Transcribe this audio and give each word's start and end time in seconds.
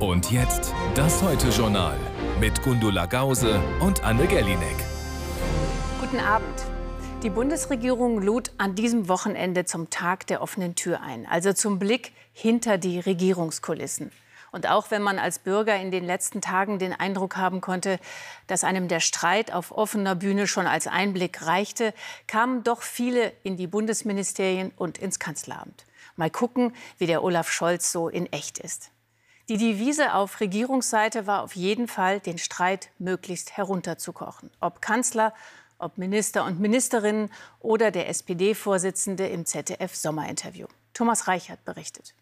Und 0.00 0.30
jetzt 0.30 0.72
das 0.94 1.22
Heute-Journal 1.22 1.94
mit 2.40 2.62
Gundula 2.62 3.04
Gause 3.04 3.60
und 3.80 4.02
Anne 4.02 4.26
Gellinek. 4.26 4.76
Guten 6.00 6.18
Abend. 6.20 6.64
Die 7.22 7.28
Bundesregierung 7.28 8.22
lud 8.22 8.50
an 8.56 8.74
diesem 8.74 9.10
Wochenende 9.10 9.66
zum 9.66 9.90
Tag 9.90 10.26
der 10.26 10.40
offenen 10.40 10.74
Tür 10.74 11.02
ein, 11.02 11.26
also 11.26 11.52
zum 11.52 11.78
Blick 11.78 12.12
hinter 12.32 12.78
die 12.78 12.98
Regierungskulissen. 12.98 14.10
Und 14.52 14.66
auch 14.70 14.90
wenn 14.90 15.02
man 15.02 15.18
als 15.18 15.38
Bürger 15.38 15.76
in 15.76 15.90
den 15.90 16.06
letzten 16.06 16.40
Tagen 16.40 16.78
den 16.78 16.94
Eindruck 16.94 17.36
haben 17.36 17.60
konnte, 17.60 17.98
dass 18.46 18.64
einem 18.64 18.88
der 18.88 19.00
Streit 19.00 19.52
auf 19.52 19.70
offener 19.70 20.14
Bühne 20.14 20.46
schon 20.46 20.66
als 20.66 20.86
Einblick 20.86 21.44
reichte, 21.44 21.92
kamen 22.26 22.64
doch 22.64 22.80
viele 22.80 23.34
in 23.42 23.58
die 23.58 23.66
Bundesministerien 23.66 24.72
und 24.76 24.96
ins 24.96 25.18
Kanzleramt. 25.18 25.84
Mal 26.16 26.30
gucken, 26.30 26.72
wie 26.96 27.06
der 27.06 27.22
Olaf 27.22 27.52
Scholz 27.52 27.92
so 27.92 28.08
in 28.08 28.32
echt 28.32 28.58
ist. 28.58 28.90
Die 29.50 29.56
Devise 29.56 30.14
auf 30.14 30.38
Regierungsseite 30.38 31.26
war 31.26 31.42
auf 31.42 31.56
jeden 31.56 31.88
Fall, 31.88 32.20
den 32.20 32.38
Streit 32.38 32.90
möglichst 33.00 33.56
herunterzukochen. 33.56 34.48
Ob 34.60 34.80
Kanzler, 34.80 35.34
ob 35.76 35.98
Minister 35.98 36.44
und 36.44 36.60
Ministerinnen 36.60 37.30
oder 37.58 37.90
der 37.90 38.08
SPD-Vorsitzende 38.08 39.26
im 39.26 39.44
ZDF-Sommerinterview. 39.44 40.68
Thomas 40.94 41.26
Reichert 41.26 41.64
berichtet. 41.64 42.14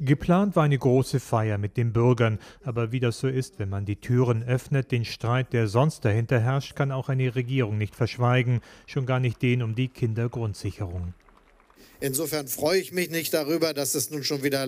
Geplant 0.00 0.56
war 0.56 0.64
eine 0.64 0.76
große 0.76 1.20
Feier 1.20 1.56
mit 1.56 1.76
den 1.76 1.92
Bürgern, 1.92 2.40
aber 2.64 2.90
wie 2.90 2.98
das 2.98 3.20
so 3.20 3.28
ist, 3.28 3.60
wenn 3.60 3.68
man 3.68 3.84
die 3.84 4.00
Türen 4.00 4.42
öffnet, 4.42 4.90
den 4.90 5.04
Streit, 5.04 5.52
der 5.52 5.68
sonst 5.68 6.04
dahinter 6.04 6.40
herrscht, 6.40 6.74
kann 6.74 6.90
auch 6.90 7.10
eine 7.10 7.36
Regierung 7.36 7.78
nicht 7.78 7.94
verschweigen, 7.94 8.60
schon 8.88 9.06
gar 9.06 9.20
nicht 9.20 9.40
den 9.40 9.62
um 9.62 9.76
die 9.76 9.86
Kindergrundsicherung. 9.86 11.14
Insofern 12.00 12.48
freue 12.48 12.80
ich 12.80 12.90
mich 12.90 13.10
nicht 13.10 13.32
darüber, 13.32 13.72
dass 13.72 13.94
es 13.94 14.10
nun 14.10 14.24
schon 14.24 14.42
wieder 14.42 14.66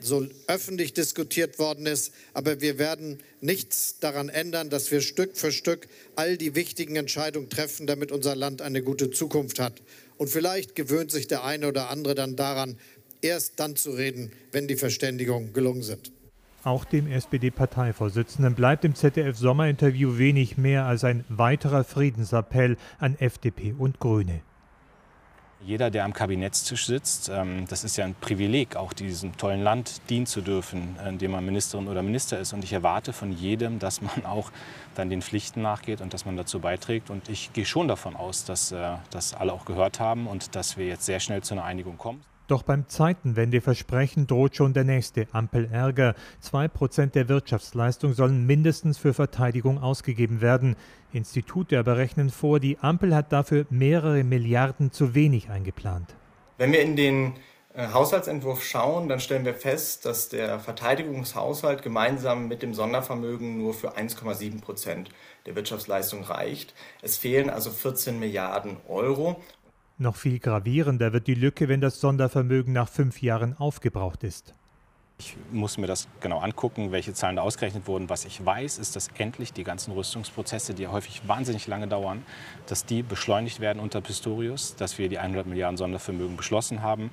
so 0.00 0.26
öffentlich 0.46 0.94
diskutiert 0.94 1.58
worden 1.58 1.86
ist. 1.86 2.12
Aber 2.34 2.60
wir 2.60 2.78
werden 2.78 3.18
nichts 3.40 3.98
daran 3.98 4.28
ändern, 4.28 4.70
dass 4.70 4.90
wir 4.90 5.00
Stück 5.00 5.36
für 5.36 5.52
Stück 5.52 5.88
all 6.14 6.36
die 6.36 6.54
wichtigen 6.54 6.96
Entscheidungen 6.96 7.50
treffen, 7.50 7.86
damit 7.86 8.12
unser 8.12 8.36
Land 8.36 8.62
eine 8.62 8.82
gute 8.82 9.10
Zukunft 9.10 9.58
hat. 9.58 9.82
Und 10.18 10.28
vielleicht 10.28 10.74
gewöhnt 10.74 11.10
sich 11.10 11.26
der 11.26 11.44
eine 11.44 11.68
oder 11.68 11.90
andere 11.90 12.14
dann 12.14 12.36
daran, 12.36 12.76
erst 13.22 13.58
dann 13.60 13.76
zu 13.76 13.90
reden, 13.90 14.32
wenn 14.52 14.68
die 14.68 14.76
Verständigungen 14.76 15.52
gelungen 15.52 15.82
sind. 15.82 16.12
Auch 16.64 16.84
dem 16.84 17.06
SPD-Parteivorsitzenden 17.06 18.56
bleibt 18.56 18.84
im 18.84 18.96
ZDF-Sommerinterview 18.96 20.18
wenig 20.18 20.58
mehr 20.58 20.84
als 20.86 21.04
ein 21.04 21.24
weiterer 21.28 21.84
Friedensappell 21.84 22.76
an 22.98 23.16
FDP 23.18 23.72
und 23.78 24.00
Grüne. 24.00 24.40
Jeder, 25.64 25.90
der 25.90 26.04
am 26.04 26.12
Kabinettstisch 26.12 26.86
sitzt, 26.86 27.28
ähm, 27.28 27.66
das 27.68 27.82
ist 27.82 27.96
ja 27.96 28.04
ein 28.04 28.14
Privileg, 28.20 28.76
auch 28.76 28.92
diesem 28.92 29.36
tollen 29.36 29.62
Land 29.62 30.02
dienen 30.10 30.26
zu 30.26 30.42
dürfen, 30.42 30.96
in 31.08 31.18
dem 31.18 31.30
man 31.30 31.44
Ministerin 31.44 31.88
oder 31.88 32.02
Minister 32.02 32.38
ist. 32.38 32.52
Und 32.52 32.62
ich 32.62 32.72
erwarte 32.72 33.12
von 33.12 33.32
jedem, 33.32 33.78
dass 33.78 34.02
man 34.02 34.24
auch 34.26 34.52
dann 34.94 35.08
den 35.10 35.22
Pflichten 35.22 35.62
nachgeht 35.62 36.00
und 36.00 36.12
dass 36.12 36.24
man 36.26 36.36
dazu 36.36 36.60
beiträgt. 36.60 37.10
Und 37.10 37.28
ich 37.28 37.52
gehe 37.52 37.64
schon 37.64 37.88
davon 37.88 38.16
aus, 38.16 38.44
dass 38.44 38.70
äh, 38.70 38.96
das 39.10 39.34
alle 39.34 39.52
auch 39.52 39.64
gehört 39.64 39.98
haben 39.98 40.26
und 40.26 40.54
dass 40.54 40.76
wir 40.76 40.86
jetzt 40.86 41.06
sehr 41.06 41.20
schnell 41.20 41.42
zu 41.42 41.54
einer 41.54 41.64
Einigung 41.64 41.96
kommen. 41.96 42.22
Doch 42.46 42.62
beim 42.62 42.88
Zeitenwendeversprechen 42.88 44.26
droht 44.26 44.56
schon 44.56 44.72
der 44.72 44.84
nächste 44.84 45.26
Ampelärger. 45.32 46.14
Zwei 46.40 46.68
Prozent 46.68 47.14
der 47.14 47.28
Wirtschaftsleistung 47.28 48.12
sollen 48.12 48.46
mindestens 48.46 48.98
für 48.98 49.14
Verteidigung 49.14 49.82
ausgegeben 49.82 50.40
werden. 50.40 50.76
Institute 51.12 51.76
aber 51.78 51.96
rechnen 51.96 52.30
vor, 52.30 52.60
die 52.60 52.78
Ampel 52.78 53.14
hat 53.14 53.32
dafür 53.32 53.66
mehrere 53.70 54.22
Milliarden 54.22 54.92
zu 54.92 55.14
wenig 55.14 55.50
eingeplant. 55.50 56.14
Wenn 56.58 56.72
wir 56.72 56.82
in 56.82 56.94
den 56.96 57.34
äh, 57.74 57.88
Haushaltsentwurf 57.92 58.64
schauen, 58.64 59.08
dann 59.08 59.20
stellen 59.20 59.44
wir 59.44 59.54
fest, 59.54 60.06
dass 60.06 60.30
der 60.30 60.58
Verteidigungshaushalt 60.60 61.82
gemeinsam 61.82 62.48
mit 62.48 62.62
dem 62.62 62.72
Sondervermögen 62.72 63.58
nur 63.58 63.74
für 63.74 63.96
1,7 63.98 64.62
Prozent 64.62 65.10
der 65.44 65.56
Wirtschaftsleistung 65.56 66.22
reicht. 66.24 66.74
Es 67.02 67.18
fehlen 67.18 67.50
also 67.50 67.70
14 67.70 68.18
Milliarden 68.18 68.78
Euro. 68.88 69.42
Noch 69.98 70.16
viel 70.16 70.38
gravierender 70.38 71.14
wird 71.14 71.26
die 71.26 71.34
Lücke, 71.34 71.68
wenn 71.68 71.80
das 71.80 72.00
Sondervermögen 72.00 72.70
nach 72.70 72.86
fünf 72.86 73.22
Jahren 73.22 73.56
aufgebraucht 73.56 74.24
ist. 74.24 74.52
Ich 75.18 75.34
muss 75.50 75.78
mir 75.78 75.86
das 75.86 76.06
genau 76.20 76.40
angucken, 76.40 76.92
welche 76.92 77.14
Zahlen 77.14 77.36
da 77.36 77.42
ausgerechnet 77.42 77.86
wurden. 77.86 78.10
Was 78.10 78.26
ich 78.26 78.44
weiß, 78.44 78.76
ist, 78.76 78.94
dass 78.94 79.08
endlich 79.16 79.54
die 79.54 79.64
ganzen 79.64 79.92
Rüstungsprozesse, 79.92 80.74
die 80.74 80.86
häufig 80.86 81.26
wahnsinnig 81.26 81.66
lange 81.66 81.88
dauern, 81.88 82.22
dass 82.66 82.84
die 82.84 83.02
beschleunigt 83.02 83.60
werden 83.60 83.80
unter 83.80 84.02
Pistorius, 84.02 84.76
dass 84.76 84.98
wir 84.98 85.08
die 85.08 85.18
100 85.18 85.46
Milliarden 85.46 85.78
Sondervermögen 85.78 86.36
beschlossen 86.36 86.82
haben. 86.82 87.08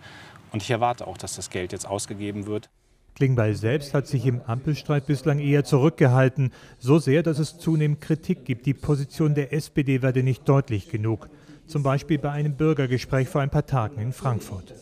Und 0.51 0.61
ich 0.61 0.69
erwarte 0.69 1.07
auch, 1.07 1.17
dass 1.17 1.37
das 1.37 1.49
Geld 1.49 1.71
jetzt 1.71 1.87
ausgegeben 1.87 2.47
wird. 2.47 2.69
Klingbeil 3.15 3.55
selbst 3.55 3.93
hat 3.93 4.07
sich 4.07 4.25
im 4.25 4.41
Ampelstreit 4.41 5.05
bislang 5.05 5.39
eher 5.39 5.63
zurückgehalten, 5.63 6.51
so 6.79 6.99
sehr, 6.99 7.23
dass 7.23 7.39
es 7.39 7.57
zunehmend 7.59 8.01
Kritik 8.01 8.43
gibt. 8.43 8.65
Die 8.65 8.73
Position 8.73 9.35
der 9.35 9.53
SPD 9.53 10.01
werde 10.01 10.23
nicht 10.23 10.49
deutlich 10.49 10.89
genug 10.89 11.29
zum 11.67 11.83
Beispiel 11.83 12.19
bei 12.19 12.31
einem 12.31 12.55
Bürgergespräch 12.55 13.27
vor 13.27 13.41
ein 13.41 13.49
paar 13.49 13.65
Tagen 13.65 13.99
in 13.99 14.13
Frankfurt. 14.13 14.73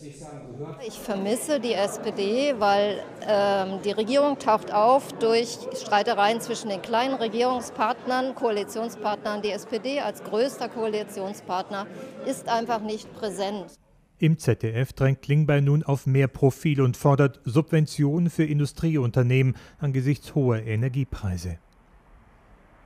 Ich 0.86 0.98
vermisse 0.98 1.60
die 1.60 1.72
SPD, 1.72 2.54
weil 2.58 3.02
ähm, 3.26 3.80
die 3.84 3.90
Regierung 3.90 4.38
taucht 4.38 4.72
auf 4.72 5.12
durch 5.14 5.58
Streitereien 5.74 6.40
zwischen 6.40 6.68
den 6.68 6.82
kleinen 6.82 7.14
Regierungspartnern, 7.14 8.34
Koalitionspartnern. 8.34 9.42
Die 9.42 9.50
SPD 9.50 10.00
als 10.00 10.22
größter 10.24 10.68
Koalitionspartner 10.68 11.86
ist 12.26 12.48
einfach 12.48 12.80
nicht 12.80 13.12
präsent. 13.14 13.66
Im 14.18 14.38
ZDF 14.38 14.92
drängt 14.92 15.22
Klingbeil 15.22 15.62
nun 15.62 15.82
auf 15.82 16.06
mehr 16.06 16.28
Profil 16.28 16.80
und 16.80 16.96
fordert 16.96 17.40
Subventionen 17.44 18.30
für 18.30 18.44
Industrieunternehmen 18.44 19.56
angesichts 19.80 20.36
hoher 20.36 20.62
Energiepreise. 20.62 21.58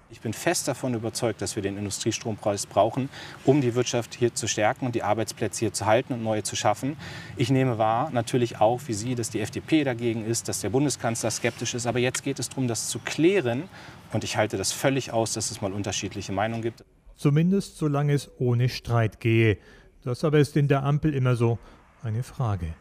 Ich 0.09 0.21
bin 0.21 0.33
fest 0.33 0.69
davon 0.69 0.95
überzeugt, 0.95 1.43
dass 1.43 1.57
wir 1.57 1.63
den 1.65 1.77
Industriestrompreis 1.77 2.67
brauchen, 2.67 3.09
um 3.45 3.61
die 3.61 3.75
Wirtschaft 3.75 4.15
hier 4.15 4.33
zu 4.33 4.47
stärken 4.47 4.87
und 4.87 4.95
die 4.95 5.03
Arbeitsplätze 5.03 5.61
hier 5.61 5.73
zu 5.73 5.87
halten 5.87 6.13
und 6.13 6.23
neue 6.23 6.45
zu 6.45 6.55
schaffen. 6.55 6.97
Ich 7.37 7.51
nehme 7.51 7.77
wahr, 7.77 8.11
natürlich 8.13 8.61
auch 8.61 8.81
wie 8.87 8.93
Sie, 8.93 9.17
dass 9.17 9.31
die 9.31 9.41
FDP 9.41 9.83
dagegen 9.83 10.25
ist, 10.25 10.49
dass 10.49 10.61
der 10.61 10.71
Bundeskanzler 10.71 11.31
skeptisch 11.33 11.75
ist. 11.75 11.87
Aber 11.87 11.99
jetzt 11.99 12.23
geht 12.23 12.39
es 12.39 12.49
darum, 12.49 12.69
das 12.69 12.89
zu 12.89 13.01
klären. 13.01 13.65
Und 14.13 14.23
ich 14.23 14.37
halte 14.37 14.57
das 14.57 14.71
völlig 14.71 15.13
aus, 15.13 15.33
dass 15.33 15.51
es 15.51 15.61
mal 15.61 15.73
unterschiedliche 15.73 16.31
Meinungen 16.31 16.63
gibt. 16.63 16.85
Zumindest 17.17 17.79
solange 17.79 18.13
es 18.13 18.31
ohne 18.39 18.69
Streit 18.69 19.19
gehe. 19.21 19.59
Das 20.05 20.23
aber 20.23 20.39
ist 20.39 20.57
in 20.57 20.69
der 20.69 20.85
Ampel 20.85 21.15
immer 21.15 21.35
so 21.35 21.59
eine 22.03 22.23
Frage. 22.23 22.75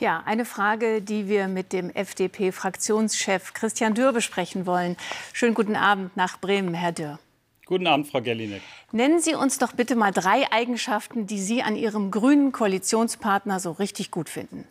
Ja, 0.00 0.22
eine 0.24 0.46
Frage, 0.46 1.02
die 1.02 1.28
wir 1.28 1.46
mit 1.46 1.74
dem 1.74 1.90
FDP-Fraktionschef 1.90 3.52
Christian 3.52 3.92
Dürr 3.92 4.14
besprechen 4.14 4.64
wollen. 4.64 4.96
Schönen 5.34 5.52
guten 5.52 5.76
Abend 5.76 6.16
nach 6.16 6.40
Bremen, 6.40 6.72
Herr 6.72 6.92
Dürr. 6.92 7.18
Guten 7.66 7.86
Abend, 7.86 8.08
Frau 8.08 8.22
Gellinek. 8.22 8.62
Nennen 8.92 9.20
Sie 9.20 9.34
uns 9.34 9.58
doch 9.58 9.72
bitte 9.72 9.96
mal 9.96 10.10
drei 10.10 10.50
Eigenschaften, 10.50 11.26
die 11.26 11.38
Sie 11.38 11.62
an 11.62 11.76
Ihrem 11.76 12.10
grünen 12.10 12.50
Koalitionspartner 12.50 13.60
so 13.60 13.72
richtig 13.72 14.10
gut 14.10 14.30
finden. 14.30 14.66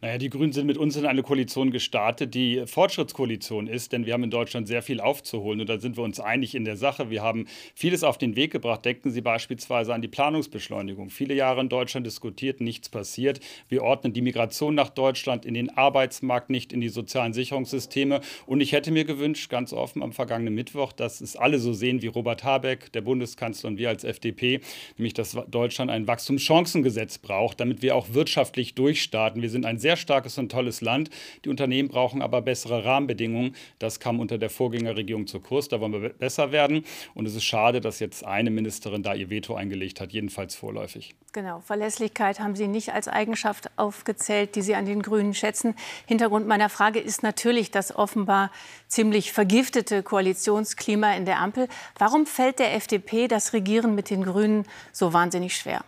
Naja, 0.00 0.18
die 0.18 0.30
Grünen 0.30 0.52
sind 0.52 0.66
mit 0.66 0.78
uns 0.78 0.96
in 0.96 1.06
eine 1.06 1.22
Koalition 1.22 1.70
gestartet, 1.70 2.34
die 2.34 2.64
Fortschrittskoalition 2.66 3.68
ist, 3.68 3.92
denn 3.92 4.04
wir 4.04 4.14
haben 4.14 4.24
in 4.24 4.30
Deutschland 4.30 4.66
sehr 4.66 4.82
viel 4.82 5.00
aufzuholen 5.00 5.60
und 5.60 5.68
da 5.68 5.78
sind 5.78 5.96
wir 5.96 6.02
uns 6.02 6.18
einig 6.18 6.54
in 6.54 6.64
der 6.64 6.76
Sache. 6.76 7.08
Wir 7.08 7.22
haben 7.22 7.46
vieles 7.74 8.02
auf 8.02 8.18
den 8.18 8.34
Weg 8.34 8.50
gebracht. 8.50 8.84
Denken 8.84 9.10
Sie 9.10 9.20
beispielsweise 9.20 9.94
an 9.94 10.02
die 10.02 10.08
Planungsbeschleunigung. 10.08 11.10
Viele 11.10 11.34
Jahre 11.34 11.60
in 11.60 11.68
Deutschland 11.68 12.06
diskutiert, 12.06 12.60
nichts 12.60 12.88
passiert. 12.88 13.40
Wir 13.68 13.82
ordnen 13.82 14.12
die 14.12 14.22
Migration 14.22 14.74
nach 14.74 14.90
Deutschland 14.90 15.44
in 15.44 15.54
den 15.54 15.70
Arbeitsmarkt, 15.70 16.50
nicht 16.50 16.72
in 16.72 16.80
die 16.80 16.88
sozialen 16.88 17.32
Sicherungssysteme. 17.32 18.20
Und 18.46 18.60
ich 18.60 18.72
hätte 18.72 18.90
mir 18.90 19.04
gewünscht, 19.04 19.50
ganz 19.50 19.72
offen 19.72 20.02
am 20.02 20.12
vergangenen 20.12 20.54
Mittwoch, 20.54 20.92
dass 20.92 21.20
es 21.20 21.36
alle 21.36 21.58
so 21.58 21.72
sehen 21.72 22.02
wie 22.02 22.08
Robert 22.08 22.44
Habeck, 22.44 22.92
der 22.92 23.02
Bundeskanzler 23.02 23.68
und 23.70 23.78
wir 23.78 23.88
als 23.88 24.04
FDP, 24.04 24.60
nämlich 24.98 25.14
dass 25.14 25.36
Deutschland 25.48 25.90
ein 25.90 26.06
Wachstumschancengesetz 26.06 27.18
braucht, 27.18 27.60
damit 27.60 27.82
wir 27.82 27.94
auch 27.94 28.14
wirtschaftlich 28.14 28.74
durchstarten. 28.74 29.42
Wir 29.42 29.50
sind 29.50 29.66
ein 29.66 29.71
sehr 29.78 29.92
sehr 29.92 29.96
starkes 29.98 30.38
und 30.38 30.50
tolles 30.50 30.80
Land. 30.80 31.10
Die 31.44 31.50
Unternehmen 31.50 31.88
brauchen 31.90 32.22
aber 32.22 32.40
bessere 32.40 32.82
Rahmenbedingungen. 32.82 33.54
Das 33.78 34.00
kam 34.00 34.20
unter 34.20 34.38
der 34.38 34.48
Vorgängerregierung 34.48 35.26
zu 35.26 35.38
Kurs. 35.38 35.68
Da 35.68 35.80
wollen 35.80 35.92
wir 35.92 36.08
besser 36.08 36.50
werden. 36.50 36.84
Und 37.14 37.26
es 37.26 37.34
ist 37.34 37.44
schade, 37.44 37.82
dass 37.82 38.00
jetzt 38.00 38.24
eine 38.24 38.50
Ministerin 38.50 39.02
da 39.02 39.12
ihr 39.12 39.28
Veto 39.28 39.54
eingelegt 39.54 40.00
hat, 40.00 40.12
jedenfalls 40.12 40.54
vorläufig. 40.54 41.14
Genau, 41.32 41.60
Verlässlichkeit 41.60 42.40
haben 42.40 42.56
Sie 42.56 42.68
nicht 42.68 42.94
als 42.94 43.06
Eigenschaft 43.06 43.70
aufgezählt, 43.76 44.56
die 44.56 44.62
Sie 44.62 44.74
an 44.74 44.86
den 44.86 45.02
Grünen 45.02 45.34
schätzen. 45.34 45.74
Hintergrund 46.06 46.46
meiner 46.46 46.70
Frage 46.70 46.98
ist 46.98 47.22
natürlich 47.22 47.70
das 47.70 47.94
offenbar 47.94 48.50
ziemlich 48.88 49.32
vergiftete 49.32 50.02
Koalitionsklima 50.02 51.14
in 51.14 51.26
der 51.26 51.38
Ampel. 51.38 51.68
Warum 51.98 52.24
fällt 52.24 52.58
der 52.58 52.74
FDP 52.74 53.28
das 53.28 53.52
Regieren 53.52 53.94
mit 53.94 54.08
den 54.08 54.24
Grünen 54.24 54.64
so 54.92 55.12
wahnsinnig 55.12 55.54
schwer? 55.54 55.84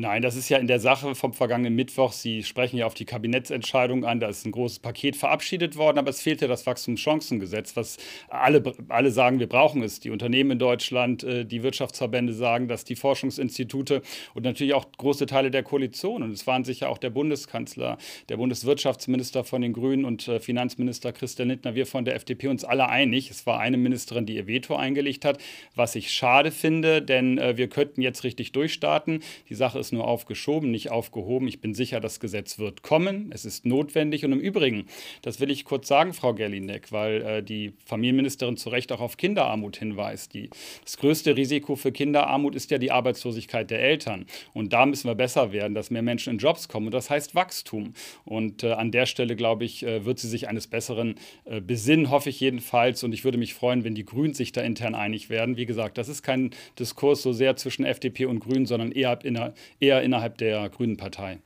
Nein, 0.00 0.22
das 0.22 0.36
ist 0.36 0.48
ja 0.48 0.58
in 0.58 0.68
der 0.68 0.78
Sache 0.78 1.16
vom 1.16 1.32
vergangenen 1.32 1.74
Mittwoch. 1.74 2.12
Sie 2.12 2.44
sprechen 2.44 2.76
ja 2.76 2.86
auf 2.86 2.94
die 2.94 3.04
Kabinettsentscheidung 3.04 4.04
an. 4.04 4.20
Da 4.20 4.28
ist 4.28 4.46
ein 4.46 4.52
großes 4.52 4.78
Paket 4.78 5.16
verabschiedet 5.16 5.76
worden, 5.76 5.98
aber 5.98 6.10
es 6.10 6.22
fehlt 6.22 6.40
ja 6.40 6.46
das 6.46 6.66
Wachstumschancengesetz, 6.66 7.74
was 7.74 7.96
alle, 8.28 8.62
alle 8.90 9.10
sagen, 9.10 9.40
wir 9.40 9.48
brauchen 9.48 9.82
es. 9.82 9.98
Die 9.98 10.10
Unternehmen 10.10 10.52
in 10.52 10.60
Deutschland, 10.60 11.24
äh, 11.24 11.44
die 11.44 11.64
Wirtschaftsverbände 11.64 12.32
sagen, 12.32 12.68
dass 12.68 12.84
die 12.84 12.94
Forschungsinstitute 12.94 14.02
und 14.34 14.44
natürlich 14.44 14.72
auch 14.72 14.86
große 14.96 15.26
Teile 15.26 15.50
der 15.50 15.64
Koalition. 15.64 16.22
Und 16.22 16.30
es 16.30 16.46
waren 16.46 16.62
sicher 16.62 16.90
auch 16.90 16.98
der 16.98 17.10
Bundeskanzler, 17.10 17.98
der 18.28 18.36
Bundeswirtschaftsminister 18.36 19.42
von 19.42 19.62
den 19.62 19.72
Grünen 19.72 20.04
und 20.04 20.28
äh, 20.28 20.38
Finanzminister 20.38 21.12
Christian 21.12 21.48
Lindner, 21.48 21.74
wir 21.74 21.86
von 21.86 22.04
der 22.04 22.14
FDP 22.14 22.46
uns 22.46 22.64
alle 22.64 22.88
einig. 22.88 23.32
Es 23.32 23.46
war 23.46 23.58
eine 23.58 23.78
Ministerin, 23.78 24.26
die 24.26 24.36
ihr 24.36 24.46
Veto 24.46 24.76
eingelegt 24.76 25.24
hat, 25.24 25.38
was 25.74 25.96
ich 25.96 26.12
schade 26.12 26.52
finde, 26.52 27.02
denn 27.02 27.38
äh, 27.38 27.56
wir 27.56 27.68
könnten 27.68 28.00
jetzt 28.00 28.22
richtig 28.22 28.52
durchstarten. 28.52 29.24
Die 29.48 29.56
Sache 29.56 29.80
ist 29.80 29.87
ist 29.88 29.92
nur 29.92 30.06
aufgeschoben, 30.06 30.70
nicht 30.70 30.90
aufgehoben. 30.90 31.48
Ich 31.48 31.60
bin 31.60 31.72
sicher, 31.72 31.98
das 31.98 32.20
Gesetz 32.20 32.58
wird 32.58 32.82
kommen. 32.82 33.30
Es 33.32 33.46
ist 33.46 33.64
notwendig. 33.64 34.24
Und 34.24 34.32
im 34.32 34.40
Übrigen, 34.40 34.84
das 35.22 35.40
will 35.40 35.50
ich 35.50 35.64
kurz 35.64 35.88
sagen, 35.88 36.12
Frau 36.12 36.34
Gerlinek, 36.34 36.92
weil 36.92 37.22
äh, 37.22 37.42
die 37.42 37.72
Familienministerin 37.86 38.58
zu 38.58 38.68
Recht 38.68 38.92
auch 38.92 39.00
auf 39.00 39.16
Kinderarmut 39.16 39.78
hinweist. 39.78 40.34
Die, 40.34 40.50
das 40.84 40.98
größte 40.98 41.36
Risiko 41.36 41.74
für 41.74 41.90
Kinderarmut 41.90 42.54
ist 42.54 42.70
ja 42.70 42.76
die 42.76 42.90
Arbeitslosigkeit 42.90 43.70
der 43.70 43.80
Eltern. 43.80 44.26
Und 44.52 44.74
da 44.74 44.84
müssen 44.84 45.08
wir 45.08 45.14
besser 45.14 45.52
werden, 45.52 45.74
dass 45.74 45.90
mehr 45.90 46.02
Menschen 46.02 46.34
in 46.34 46.38
Jobs 46.38 46.68
kommen. 46.68 46.86
Und 46.86 46.92
das 46.92 47.08
heißt 47.08 47.34
Wachstum. 47.34 47.94
Und 48.26 48.64
äh, 48.64 48.72
an 48.72 48.90
der 48.90 49.06
Stelle, 49.06 49.36
glaube 49.36 49.64
ich, 49.64 49.84
äh, 49.84 50.04
wird 50.04 50.18
sie 50.18 50.28
sich 50.28 50.48
eines 50.48 50.66
Besseren 50.66 51.14
äh, 51.46 51.62
besinnen, 51.62 52.10
hoffe 52.10 52.28
ich 52.28 52.40
jedenfalls. 52.40 53.02
Und 53.04 53.14
ich 53.14 53.24
würde 53.24 53.38
mich 53.38 53.54
freuen, 53.54 53.84
wenn 53.84 53.94
die 53.94 54.04
Grünen 54.04 54.34
sich 54.34 54.52
da 54.52 54.60
intern 54.60 54.94
einig 54.94 55.30
werden. 55.30 55.56
Wie 55.56 55.66
gesagt, 55.66 55.96
das 55.96 56.10
ist 56.10 56.22
kein 56.22 56.50
Diskurs 56.78 57.22
so 57.22 57.32
sehr 57.32 57.56
zwischen 57.56 57.86
FDP 57.86 58.26
und 58.26 58.40
Grünen, 58.40 58.66
sondern 58.66 58.92
eher 58.92 59.18
in 59.24 59.34
der, 59.34 59.54
eher 59.80 60.02
innerhalb 60.02 60.38
der 60.38 60.68
Grünen 60.68 60.96
Partei. 60.96 61.38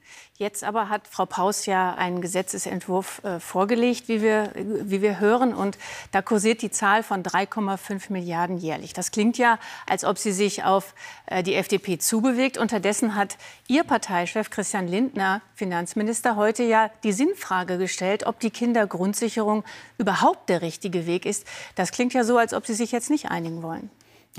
Jetzt 0.42 0.64
aber 0.64 0.88
hat 0.88 1.06
Frau 1.06 1.24
Paus 1.24 1.66
ja 1.66 1.94
einen 1.94 2.20
Gesetzesentwurf 2.20 3.22
äh, 3.22 3.38
vorgelegt, 3.38 4.08
wie 4.08 4.22
wir, 4.22 4.52
wie 4.56 5.00
wir 5.00 5.20
hören. 5.20 5.54
Und 5.54 5.78
da 6.10 6.20
kursiert 6.20 6.62
die 6.62 6.70
Zahl 6.70 7.04
von 7.04 7.22
3,5 7.22 8.10
Milliarden 8.10 8.58
jährlich. 8.58 8.92
Das 8.92 9.12
klingt 9.12 9.38
ja, 9.38 9.60
als 9.86 10.04
ob 10.04 10.18
sie 10.18 10.32
sich 10.32 10.64
auf 10.64 10.94
äh, 11.26 11.44
die 11.44 11.54
FDP 11.54 11.98
zubewegt. 11.98 12.58
Unterdessen 12.58 13.14
hat 13.14 13.36
Ihr 13.68 13.84
Parteichef 13.84 14.50
Christian 14.50 14.88
Lindner, 14.88 15.42
Finanzminister, 15.54 16.34
heute 16.34 16.64
ja 16.64 16.90
die 17.04 17.12
Sinnfrage 17.12 17.78
gestellt, 17.78 18.26
ob 18.26 18.40
die 18.40 18.50
Kindergrundsicherung 18.50 19.62
überhaupt 19.98 20.48
der 20.48 20.60
richtige 20.60 21.06
Weg 21.06 21.24
ist. 21.24 21.46
Das 21.76 21.92
klingt 21.92 22.14
ja 22.14 22.24
so, 22.24 22.36
als 22.36 22.52
ob 22.52 22.66
Sie 22.66 22.74
sich 22.74 22.90
jetzt 22.90 23.10
nicht 23.10 23.30
einigen 23.30 23.62
wollen. 23.62 23.90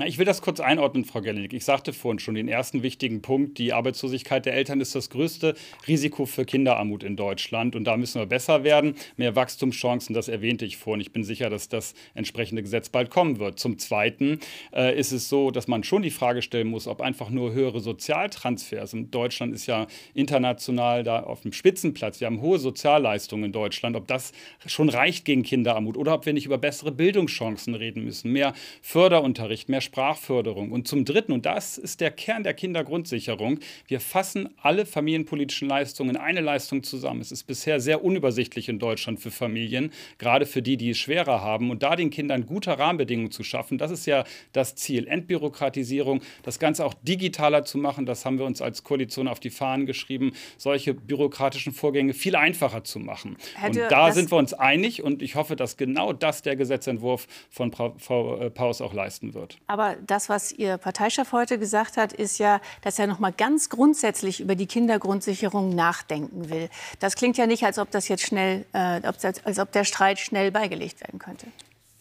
Ich 0.02 0.18
will 0.18 0.24
das 0.24 0.42
kurz 0.42 0.58
einordnen, 0.58 1.04
Frau 1.04 1.20
Gellig. 1.20 1.52
Ich 1.52 1.64
sagte 1.64 1.92
vorhin 1.92 2.18
schon 2.18 2.34
den 2.34 2.48
ersten 2.48 2.82
wichtigen 2.82 3.22
Punkt. 3.22 3.58
Die 3.58 3.72
Arbeitslosigkeit 3.72 4.44
der 4.44 4.54
Eltern 4.54 4.80
ist 4.80 4.96
das 4.96 5.08
größte 5.08 5.54
Risiko 5.86 6.26
für 6.26 6.44
Kinderarmut 6.44 7.04
in 7.04 7.14
Deutschland. 7.14 7.76
Und 7.76 7.84
da 7.84 7.96
müssen 7.96 8.20
wir 8.20 8.26
besser 8.26 8.64
werden. 8.64 8.96
Mehr 9.16 9.36
Wachstumschancen, 9.36 10.12
das 10.12 10.26
erwähnte 10.26 10.64
ich 10.64 10.78
vorhin. 10.78 11.00
Ich 11.00 11.12
bin 11.12 11.22
sicher, 11.22 11.48
dass 11.48 11.68
das 11.68 11.94
entsprechende 12.14 12.64
Gesetz 12.64 12.88
bald 12.88 13.08
kommen 13.08 13.38
wird. 13.38 13.60
Zum 13.60 13.78
Zweiten 13.78 14.40
äh, 14.74 14.98
ist 14.98 15.12
es 15.12 15.28
so, 15.28 15.52
dass 15.52 15.68
man 15.68 15.84
schon 15.84 16.02
die 16.02 16.10
Frage 16.10 16.42
stellen 16.42 16.66
muss, 16.66 16.88
ob 16.88 17.00
einfach 17.00 17.30
nur 17.30 17.52
höhere 17.52 17.78
Sozialtransfers. 17.78 18.94
Und 18.94 19.14
Deutschland 19.14 19.54
ist 19.54 19.66
ja 19.66 19.86
international 20.12 21.04
da 21.04 21.20
auf 21.20 21.42
dem 21.42 21.52
Spitzenplatz. 21.52 22.18
Wir 22.18 22.26
haben 22.26 22.40
hohe 22.40 22.58
Sozialleistungen 22.58 23.44
in 23.44 23.52
Deutschland. 23.52 23.94
Ob 23.94 24.08
das 24.08 24.32
schon 24.66 24.88
reicht 24.88 25.24
gegen 25.24 25.44
Kinderarmut 25.44 25.96
oder 25.96 26.14
ob 26.14 26.26
wir 26.26 26.32
nicht 26.32 26.46
über 26.46 26.58
bessere 26.58 26.90
Bildungschancen 26.90 27.76
reden 27.76 28.02
müssen. 28.02 28.32
Mehr 28.32 28.54
Förderunterricht, 28.82 29.68
mehr 29.68 29.83
Sprachförderung. 29.84 30.72
Und 30.72 30.88
zum 30.88 31.04
Dritten, 31.04 31.32
und 31.32 31.46
das 31.46 31.78
ist 31.78 32.00
der 32.00 32.10
Kern 32.10 32.42
der 32.42 32.54
Kindergrundsicherung, 32.54 33.60
wir 33.86 34.00
fassen 34.00 34.48
alle 34.60 34.86
familienpolitischen 34.86 35.68
Leistungen 35.68 36.10
in 36.10 36.16
eine 36.16 36.40
Leistung 36.40 36.82
zusammen. 36.82 37.20
Es 37.20 37.32
ist 37.32 37.44
bisher 37.44 37.80
sehr 37.80 38.04
unübersichtlich 38.04 38.68
in 38.68 38.78
Deutschland 38.78 39.20
für 39.20 39.30
Familien, 39.30 39.92
gerade 40.18 40.46
für 40.46 40.62
die, 40.62 40.76
die 40.76 40.90
es 40.90 40.98
schwerer 40.98 41.40
haben. 41.40 41.70
Und 41.70 41.82
da 41.82 41.96
den 41.96 42.10
Kindern 42.10 42.46
gute 42.46 42.78
Rahmenbedingungen 42.78 43.30
zu 43.30 43.44
schaffen, 43.44 43.78
das 43.78 43.90
ist 43.90 44.06
ja 44.06 44.24
das 44.52 44.74
Ziel. 44.74 45.06
Entbürokratisierung, 45.06 46.20
das 46.42 46.58
Ganze 46.58 46.84
auch 46.84 46.94
digitaler 46.94 47.64
zu 47.64 47.78
machen, 47.78 48.06
das 48.06 48.24
haben 48.24 48.38
wir 48.38 48.46
uns 48.46 48.62
als 48.62 48.84
Koalition 48.84 49.28
auf 49.28 49.40
die 49.40 49.50
Fahnen 49.50 49.86
geschrieben, 49.86 50.32
solche 50.56 50.94
bürokratischen 50.94 51.72
Vorgänge 51.72 52.14
viel 52.14 52.36
einfacher 52.36 52.84
zu 52.84 52.98
machen. 52.98 53.36
Herr 53.56 53.68
und 53.68 53.76
da 53.76 54.12
sind 54.12 54.30
wir 54.30 54.38
uns 54.38 54.54
einig 54.54 55.02
und 55.02 55.22
ich 55.22 55.34
hoffe, 55.34 55.56
dass 55.56 55.76
genau 55.76 56.12
das 56.12 56.42
der 56.42 56.56
Gesetzentwurf 56.56 57.26
von 57.50 57.72
Frau 57.72 58.38
äh, 58.38 58.50
Paus 58.50 58.80
auch 58.80 58.94
leisten 58.94 59.34
wird. 59.34 59.58
Aber 59.66 59.73
das, 60.06 60.28
was 60.28 60.52
Ihr 60.52 60.78
Parteichef 60.78 61.32
heute 61.32 61.58
gesagt 61.58 61.96
hat, 61.96 62.12
ist 62.12 62.38
ja, 62.38 62.60
dass 62.82 62.98
er 62.98 63.06
noch 63.06 63.18
mal 63.18 63.32
ganz 63.32 63.68
grundsätzlich 63.68 64.40
über 64.40 64.54
die 64.54 64.66
Kindergrundsicherung 64.66 65.74
nachdenken 65.74 66.50
will. 66.50 66.68
Das 67.00 67.16
klingt 67.16 67.36
ja 67.36 67.46
nicht, 67.46 67.64
als 67.64 67.78
ob 67.78 67.90
das 67.90 68.08
jetzt 68.08 68.22
schnell, 68.22 68.64
äh, 68.72 69.00
als 69.44 69.58
ob 69.58 69.72
der 69.72 69.84
Streit 69.84 70.18
schnell 70.18 70.50
beigelegt 70.50 71.00
werden 71.00 71.18
könnte. 71.18 71.46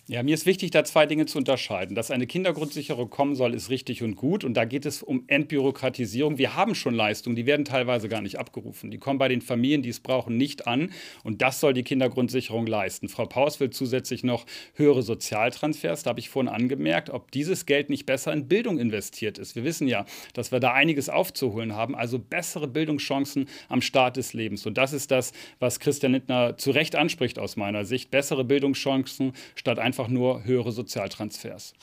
Ja, 0.06 0.22
mir 0.22 0.34
ist 0.34 0.46
wichtig, 0.46 0.72
da 0.72 0.84
zwei 0.84 1.06
Dinge 1.06 1.28
zu 1.28 1.38
unterscheiden. 1.38 1.96
Dass 1.96 2.12
eine 2.12 2.28
Kindergrundsicherung 2.28 3.10
kommen 3.10 3.36
soll, 3.36 3.54
ist 3.54 3.70
richtig 3.70 4.04
und 4.04 4.18
gut. 4.18 4.44
Und 4.44 4.54
da 4.56 4.66
geht 4.66 4.86
es 4.86 5.02
um 5.02 5.24
Entbürokratisierung. 5.28 6.38
Wir 6.38 6.58
haben 6.58 6.76
schon 6.76 6.94
Leistungen, 6.94 7.38
die 7.38 7.46
werden 7.46 7.64
teilweise 7.64 8.10
gar 8.10 8.22
nicht 8.22 8.38
abgerufen. 8.38 8.92
Die 8.92 8.98
kommen 8.98 9.18
bei 9.18 9.30
den 9.30 9.40
Familien, 9.40 9.82
die 9.82 9.88
es 9.88 10.02
brauchen, 10.02 10.36
nicht 10.36 10.68
an. 10.68 10.92
Und 11.24 11.42
das 11.42 11.62
soll 11.62 11.72
die 11.72 11.84
Kindergrundsicherung 11.84 12.68
leisten. 12.68 13.08
Frau 13.08 13.26
Paus 13.28 13.62
will 13.62 13.70
zusätzlich 13.70 14.26
noch 14.26 14.46
höhere 14.74 15.04
Sozialtransfers. 15.04 16.04
Da 16.04 16.10
habe 16.10 16.20
ich 16.20 16.28
vorhin 16.28 16.52
angemerkt, 16.52 17.10
ob 17.10 17.32
dieses 17.32 17.66
Geld 17.66 17.90
nicht 17.90 18.06
besser 18.06 18.34
in 18.34 18.50
Bildung 18.50 18.80
investiert 18.80 19.38
ist. 19.38 19.56
Wir 19.56 19.64
wissen 19.64 19.88
ja, 19.88 20.06
dass 20.34 20.52
wir 20.52 20.60
da 20.60 20.74
einiges 20.74 21.08
aufzuholen 21.08 21.78
haben. 21.78 21.96
Also 21.96 22.20
bessere 22.20 22.68
Bildungschancen 22.68 23.48
am 23.70 23.82
Start 23.82 24.18
des 24.18 24.34
Lebens. 24.34 24.66
Und 24.66 24.78
das 24.78 24.92
ist 24.92 25.12
das, 25.12 25.32
was 25.60 25.80
Christian 25.80 26.12
Lindner 26.12 26.58
zu 26.58 26.72
Recht 26.72 26.98
anspricht 26.98 27.40
aus 27.40 27.56
meiner 27.56 27.86
Sicht. 27.86 28.12
Bessere 28.12 28.44
Bildungschancen 28.44 29.32
statt 29.56 29.80
einfach 29.80 29.93
einfach 29.94 30.08
nur 30.08 30.44
höhere 30.44 30.72
Sozialtransfers. 30.72 31.76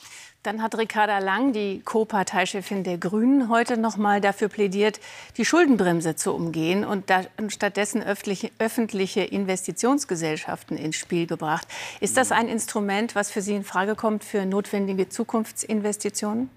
Dann 0.43 0.61
hat 0.61 0.77
Ricarda 0.77 1.19
Lang, 1.19 1.53
die 1.53 1.79
Co-Parteichefin 1.79 2.83
der 2.83 2.97
Grünen, 2.97 3.47
heute 3.47 3.77
noch 3.77 3.95
mal 3.95 4.19
dafür 4.19 4.49
plädiert, 4.49 4.99
die 5.37 5.45
Schuldenbremse 5.45 6.17
zu 6.17 6.33
umgehen 6.33 6.83
und 6.83 7.05
stattdessen 7.47 8.03
öffentliche, 8.03 9.21
Investitionsgesellschaften 9.21 10.77
ins 10.77 10.97
Spiel 10.97 11.25
gebracht. 11.25 11.69
Ist 12.01 12.17
das 12.17 12.33
ein 12.33 12.49
Instrument, 12.49 13.15
was 13.15 13.31
für 13.31 13.41
Sie 13.41 13.55
in 13.55 13.63
Frage 13.63 13.95
kommt 13.95 14.25
für 14.25 14.45
notwendige 14.45 15.07
Zukunftsinvestitionen? 15.07 16.49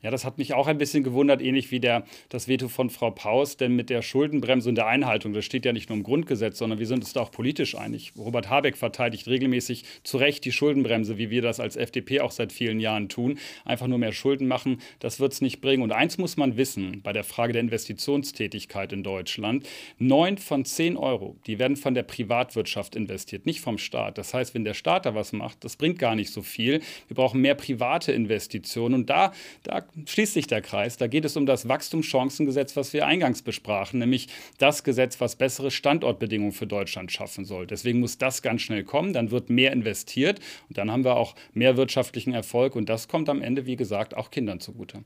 Ja, 0.00 0.12
das 0.12 0.24
hat 0.24 0.38
mich 0.38 0.54
auch 0.54 0.68
ein 0.68 0.78
bisschen 0.78 1.02
gewundert, 1.02 1.42
ähnlich 1.42 1.72
wie 1.72 1.80
der, 1.80 2.04
das 2.28 2.46
Veto 2.46 2.68
von 2.68 2.88
Frau 2.88 3.10
Paus, 3.10 3.56
denn 3.56 3.74
mit 3.74 3.90
der 3.90 4.00
Schuldenbremse 4.00 4.68
und 4.68 4.76
der 4.76 4.86
Einhaltung, 4.86 5.32
das 5.32 5.44
steht 5.44 5.64
ja 5.64 5.72
nicht 5.72 5.88
nur 5.88 5.98
im 5.98 6.04
Grundgesetz, 6.04 6.58
sondern 6.58 6.78
wir 6.78 6.86
sind 6.86 7.00
uns 7.00 7.12
da 7.12 7.20
auch 7.20 7.32
politisch 7.32 7.74
einig. 7.74 8.12
Robert 8.16 8.48
Habeck 8.48 8.76
verteidigt 8.76 9.26
regelmäßig 9.26 9.84
zu 10.04 10.18
Recht 10.18 10.44
die 10.44 10.52
Schuldenbremse, 10.52 11.18
wie 11.18 11.30
wir 11.30 11.42
das 11.42 11.58
als 11.58 11.74
FDP 11.74 12.20
auch 12.20 12.30
seit 12.30 12.52
vielen 12.52 12.78
Jahren 12.78 13.08
tun. 13.08 13.38
Einfach 13.64 13.88
nur 13.88 13.98
mehr 13.98 14.12
Schulden 14.12 14.46
machen, 14.46 14.80
das 15.00 15.18
wird 15.18 15.32
es 15.32 15.40
nicht 15.40 15.60
bringen. 15.60 15.82
Und 15.82 15.90
eins 15.90 16.16
muss 16.16 16.36
man 16.36 16.56
wissen 16.56 17.02
bei 17.02 17.12
der 17.12 17.24
Frage 17.24 17.52
der 17.52 17.62
Investitionstätigkeit 17.62 18.92
in 18.92 19.02
Deutschland. 19.02 19.66
Neun 19.98 20.38
von 20.38 20.64
zehn 20.64 20.96
Euro, 20.96 21.36
die 21.48 21.58
werden 21.58 21.76
von 21.76 21.94
der 21.94 22.04
Privatwirtschaft 22.04 22.94
investiert, 22.94 23.46
nicht 23.46 23.60
vom 23.60 23.78
Staat. 23.78 24.16
Das 24.16 24.32
heißt, 24.32 24.54
wenn 24.54 24.64
der 24.64 24.74
Staat 24.74 25.06
da 25.06 25.16
was 25.16 25.32
macht, 25.32 25.64
das 25.64 25.74
bringt 25.74 25.98
gar 25.98 26.14
nicht 26.14 26.32
so 26.32 26.42
viel. 26.42 26.80
Wir 27.08 27.16
brauchen 27.16 27.40
mehr 27.40 27.56
private 27.56 28.12
Investitionen. 28.12 28.94
Und 28.94 29.10
da, 29.10 29.32
da 29.64 29.77
schließt 30.06 30.34
sich 30.34 30.46
der 30.46 30.62
Kreis. 30.62 30.96
Da 30.96 31.06
geht 31.06 31.24
es 31.24 31.36
um 31.36 31.46
das 31.46 31.68
Wachstumschancengesetz, 31.68 32.76
was 32.76 32.92
wir 32.92 33.06
eingangs 33.06 33.42
besprachen, 33.42 33.98
nämlich 33.98 34.28
das 34.58 34.84
Gesetz, 34.84 35.20
was 35.20 35.36
bessere 35.36 35.70
Standortbedingungen 35.70 36.52
für 36.52 36.66
Deutschland 36.66 37.12
schaffen 37.12 37.44
soll. 37.44 37.66
Deswegen 37.66 38.00
muss 38.00 38.18
das 38.18 38.42
ganz 38.42 38.62
schnell 38.62 38.84
kommen. 38.84 39.12
Dann 39.12 39.30
wird 39.30 39.50
mehr 39.50 39.72
investiert 39.72 40.40
und 40.68 40.78
dann 40.78 40.90
haben 40.90 41.04
wir 41.04 41.16
auch 41.16 41.34
mehr 41.52 41.76
wirtschaftlichen 41.76 42.34
Erfolg. 42.34 42.76
Und 42.76 42.88
das 42.88 43.08
kommt 43.08 43.28
am 43.28 43.42
Ende, 43.42 43.66
wie 43.66 43.76
gesagt, 43.76 44.16
auch 44.16 44.30
Kindern 44.30 44.60
zugute. 44.60 45.02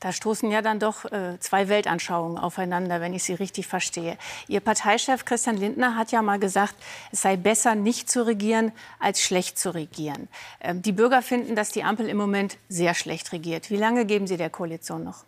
Da 0.00 0.12
stoßen 0.12 0.50
ja 0.50 0.62
dann 0.62 0.78
doch 0.78 1.04
äh, 1.06 1.38
zwei 1.40 1.68
Weltanschauungen 1.68 2.38
aufeinander, 2.38 3.00
wenn 3.00 3.14
ich 3.14 3.24
Sie 3.24 3.34
richtig 3.34 3.66
verstehe. 3.66 4.18
Ihr 4.48 4.60
Parteichef 4.60 5.24
Christian 5.24 5.56
Lindner 5.56 5.96
hat 5.96 6.12
ja 6.12 6.22
mal 6.22 6.38
gesagt, 6.38 6.74
es 7.12 7.22
sei 7.22 7.36
besser, 7.36 7.74
nicht 7.74 8.10
zu 8.10 8.26
regieren, 8.26 8.72
als 8.98 9.22
schlecht 9.22 9.58
zu 9.58 9.74
regieren. 9.74 10.28
Ähm, 10.60 10.82
die 10.82 10.92
Bürger 10.92 11.22
finden, 11.22 11.56
dass 11.56 11.70
die 11.70 11.84
Ampel 11.84 12.08
im 12.08 12.16
Moment 12.16 12.56
sehr 12.68 12.94
schlecht 12.94 13.32
regiert. 13.32 13.70
Wie 13.70 13.76
lange 13.76 14.04
geben 14.04 14.26
Sie 14.26 14.36
der 14.36 14.50
Koalition 14.50 15.04
noch? 15.04 15.24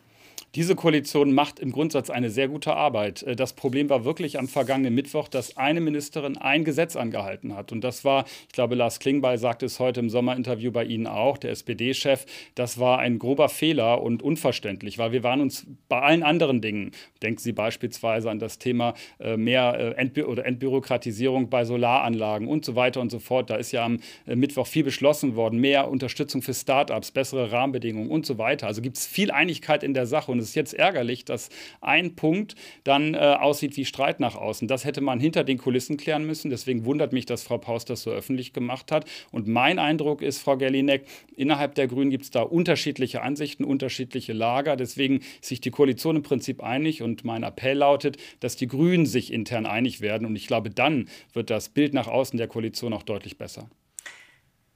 Diese 0.55 0.75
Koalition 0.75 1.35
macht 1.35 1.59
im 1.59 1.71
Grundsatz 1.71 2.09
eine 2.09 2.31
sehr 2.31 2.49
gute 2.49 2.75
Arbeit. 2.75 3.23
Äh, 3.23 3.37
das 3.37 3.53
Problem 3.53 3.91
war 3.91 4.05
wirklich 4.05 4.39
am 4.39 4.49
vergangenen 4.49 4.95
Mittwoch, 4.95 5.29
dass 5.29 5.57
eine 5.57 5.81
Ministerin 5.81 6.39
ein 6.39 6.65
Gesetz 6.65 6.97
angehalten 6.97 7.55
hat. 7.55 7.73
Und 7.73 7.83
das 7.83 8.05
war, 8.05 8.25
ich 8.47 8.55
glaube, 8.55 8.75
Lars 8.75 8.99
Klingbeil 8.99 9.39
sagte 9.39 9.67
es 9.67 9.81
heute 9.81 10.01
im 10.01 10.09
Sommerinterview 10.09 10.71
bei 10.71 10.85
Ihnen 10.85 11.07
auch, 11.07 11.37
der 11.37 11.51
SPD-Chef, 11.51 12.25
das 12.55 12.79
war 12.79 12.99
ein 13.01 13.19
grober 13.19 13.49
Fehler 13.49 14.01
und 14.03 14.23
unverständlich, 14.23 14.99
weil 14.99 15.13
wir 15.13 15.23
waren 15.23 15.41
uns 15.41 15.67
bei 15.89 16.01
allen 16.01 16.23
anderen 16.23 16.61
Dingen, 16.61 16.93
denken 17.23 17.39
Sie 17.39 17.53
beispielsweise 17.53 18.31
an 18.31 18.39
das 18.39 18.59
Thema 18.59 18.95
äh, 19.19 19.37
mehr 19.37 19.77
äh, 19.79 20.01
Entbü 20.01 20.23
oder 20.23 20.47
Entbürokratisierung 20.47 21.51
bei 21.51 21.65
Solaranlagen 21.65 22.49
und 22.49 22.65
so 22.65 22.77
weiter 22.77 23.01
und 23.01 23.11
so 23.11 23.19
fort. 23.19 23.51
Da 23.51 23.57
ist 23.57 23.73
ja 23.73 23.85
am 23.85 23.99
Mittwoch 24.27 24.67
viel 24.67 24.85
beschlossen 24.85 25.37
worden, 25.37 25.59
mehr 25.59 25.91
Unterstützung 25.91 26.41
für 26.41 26.55
Start-ups, 26.55 27.11
bessere 27.11 27.53
Rahmenbedingungen 27.53 28.11
und 28.11 28.25
so 28.25 28.39
weiter. 28.39 28.67
Also 28.67 28.81
gibt 28.81 28.97
es 28.97 29.07
viel 29.07 29.31
Einigkeit 29.31 29.83
in 29.83 29.93
der 29.93 30.07
Sache 30.07 30.33
und 30.33 30.46
es 30.47 30.51
ist 30.51 30.57
jetzt 30.57 30.75
ärgerlich, 30.75 31.25
dass 31.25 31.49
ein 31.81 32.15
Punkt 32.15 32.55
dann 32.85 33.15
äh, 33.15 33.19
aussieht 33.19 33.77
wie 33.77 33.85
Streit 33.85 34.21
nach 34.21 34.37
außen. 34.37 34.69
Das 34.69 34.85
hätte 34.85 35.01
man 35.01 35.19
hinter 35.19 35.43
den 35.43 35.59
Kulissen 35.59 35.97
klären 35.97 36.25
müssen. 36.25 36.51
Deswegen 36.51 36.85
wundert 36.85 37.13
mich, 37.13 37.27
dass 37.27 37.43
Frau 37.43 37.59
Paus 37.59 37.85
das 37.85 38.03
so 38.03 38.11
öffentlich 38.11 38.53
gemacht 38.53 38.93
hat. 38.93 39.07
Und 39.33 39.49
mein 39.49 39.79
Eindruck 39.81 40.23
ist, 40.23 40.39
Frau 40.39 40.57
Gerlinek, 40.57 41.05
innerhalb 41.37 41.75
der 41.75 41.89
Grünen 41.89 42.11
gibt 42.11 42.25
es 42.25 42.31
da 42.31 42.43
unterschiedliche 42.43 43.23
Ansichten, 43.23 43.65
unterschiedliche 43.65 44.33
Lager. 44.33 44.77
Deswegen 44.77 45.19
ist 45.19 45.47
sich 45.47 45.61
die 45.61 45.71
Koalition 45.71 46.17
im 46.17 46.23
Prinzip 46.23 46.63
einig. 46.63 47.03
Und 47.03 47.25
mein 47.25 47.43
Appell 47.43 47.79
lautet, 47.79 48.19
dass 48.41 48.55
die 48.55 48.69
Grünen 48.69 49.07
sich 49.07 49.33
intern 49.33 49.67
einig 49.67 50.01
werden. 50.01 50.27
Und 50.27 50.37
ich 50.37 50.47
glaube, 50.47 50.71
dann 50.71 51.09
wird 51.33 51.51
das 51.51 51.71
Bild 51.71 51.93
nach 51.93 52.07
außen 52.07 52.37
der 52.37 52.47
Koalition 52.47 52.93
auch 52.93 53.03
deutlich 53.03 53.37
besser. 53.37 53.69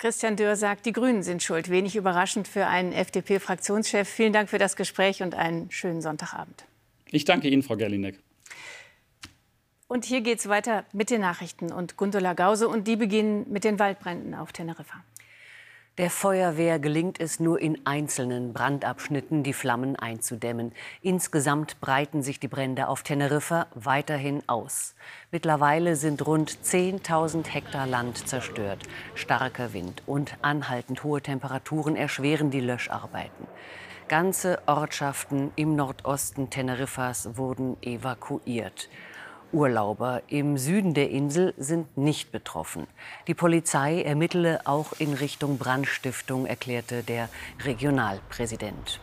Christian 0.00 0.34
Dörr 0.34 0.56
sagt, 0.56 0.86
die 0.86 0.92
Grünen 0.92 1.22
sind 1.22 1.42
schuld. 1.42 1.68
Wenig 1.68 1.94
überraschend 1.94 2.48
für 2.48 2.66
einen 2.66 2.90
FDP-Fraktionschef. 2.92 4.08
Vielen 4.08 4.32
Dank 4.32 4.48
für 4.48 4.56
das 4.56 4.74
Gespräch 4.74 5.22
und 5.22 5.34
einen 5.34 5.70
schönen 5.70 6.00
Sonntagabend. 6.00 6.64
Ich 7.10 7.26
danke 7.26 7.48
Ihnen, 7.48 7.62
Frau 7.62 7.76
Gerlinek. 7.76 8.18
Und 9.88 10.06
hier 10.06 10.22
geht 10.22 10.38
es 10.38 10.48
weiter 10.48 10.86
mit 10.94 11.10
den 11.10 11.20
Nachrichten 11.20 11.70
und 11.70 11.98
Gundula 11.98 12.32
Gause. 12.32 12.66
Und 12.66 12.88
die 12.88 12.96
beginnen 12.96 13.44
mit 13.50 13.62
den 13.62 13.78
Waldbränden 13.78 14.34
auf 14.34 14.52
Teneriffa. 14.52 15.04
Der 16.00 16.08
Feuerwehr 16.08 16.78
gelingt 16.78 17.20
es 17.20 17.40
nur 17.40 17.60
in 17.60 17.84
einzelnen 17.84 18.54
Brandabschnitten, 18.54 19.42
die 19.42 19.52
Flammen 19.52 19.96
einzudämmen. 19.96 20.72
Insgesamt 21.02 21.78
breiten 21.82 22.22
sich 22.22 22.40
die 22.40 22.48
Brände 22.48 22.88
auf 22.88 23.02
Teneriffa 23.02 23.66
weiterhin 23.74 24.42
aus. 24.46 24.94
Mittlerweile 25.30 25.96
sind 25.96 26.26
rund 26.26 26.50
10.000 26.64 27.46
Hektar 27.48 27.86
Land 27.86 28.26
zerstört. 28.26 28.78
Starker 29.14 29.74
Wind 29.74 30.02
und 30.06 30.38
anhaltend 30.40 31.04
hohe 31.04 31.20
Temperaturen 31.20 31.96
erschweren 31.96 32.50
die 32.50 32.60
Löscharbeiten. 32.60 33.46
Ganze 34.08 34.58
Ortschaften 34.64 35.52
im 35.54 35.76
Nordosten 35.76 36.48
Teneriffas 36.48 37.36
wurden 37.36 37.76
evakuiert. 37.82 38.88
Urlauber 39.52 40.22
im 40.28 40.58
Süden 40.58 40.94
der 40.94 41.10
Insel 41.10 41.54
sind 41.58 41.96
nicht 41.96 42.32
betroffen. 42.32 42.86
Die 43.26 43.34
Polizei 43.34 44.02
ermittele 44.02 44.60
auch 44.66 44.92
in 44.98 45.14
Richtung 45.14 45.58
Brandstiftung, 45.58 46.46
erklärte 46.46 47.02
der 47.02 47.28
Regionalpräsident. 47.64 49.00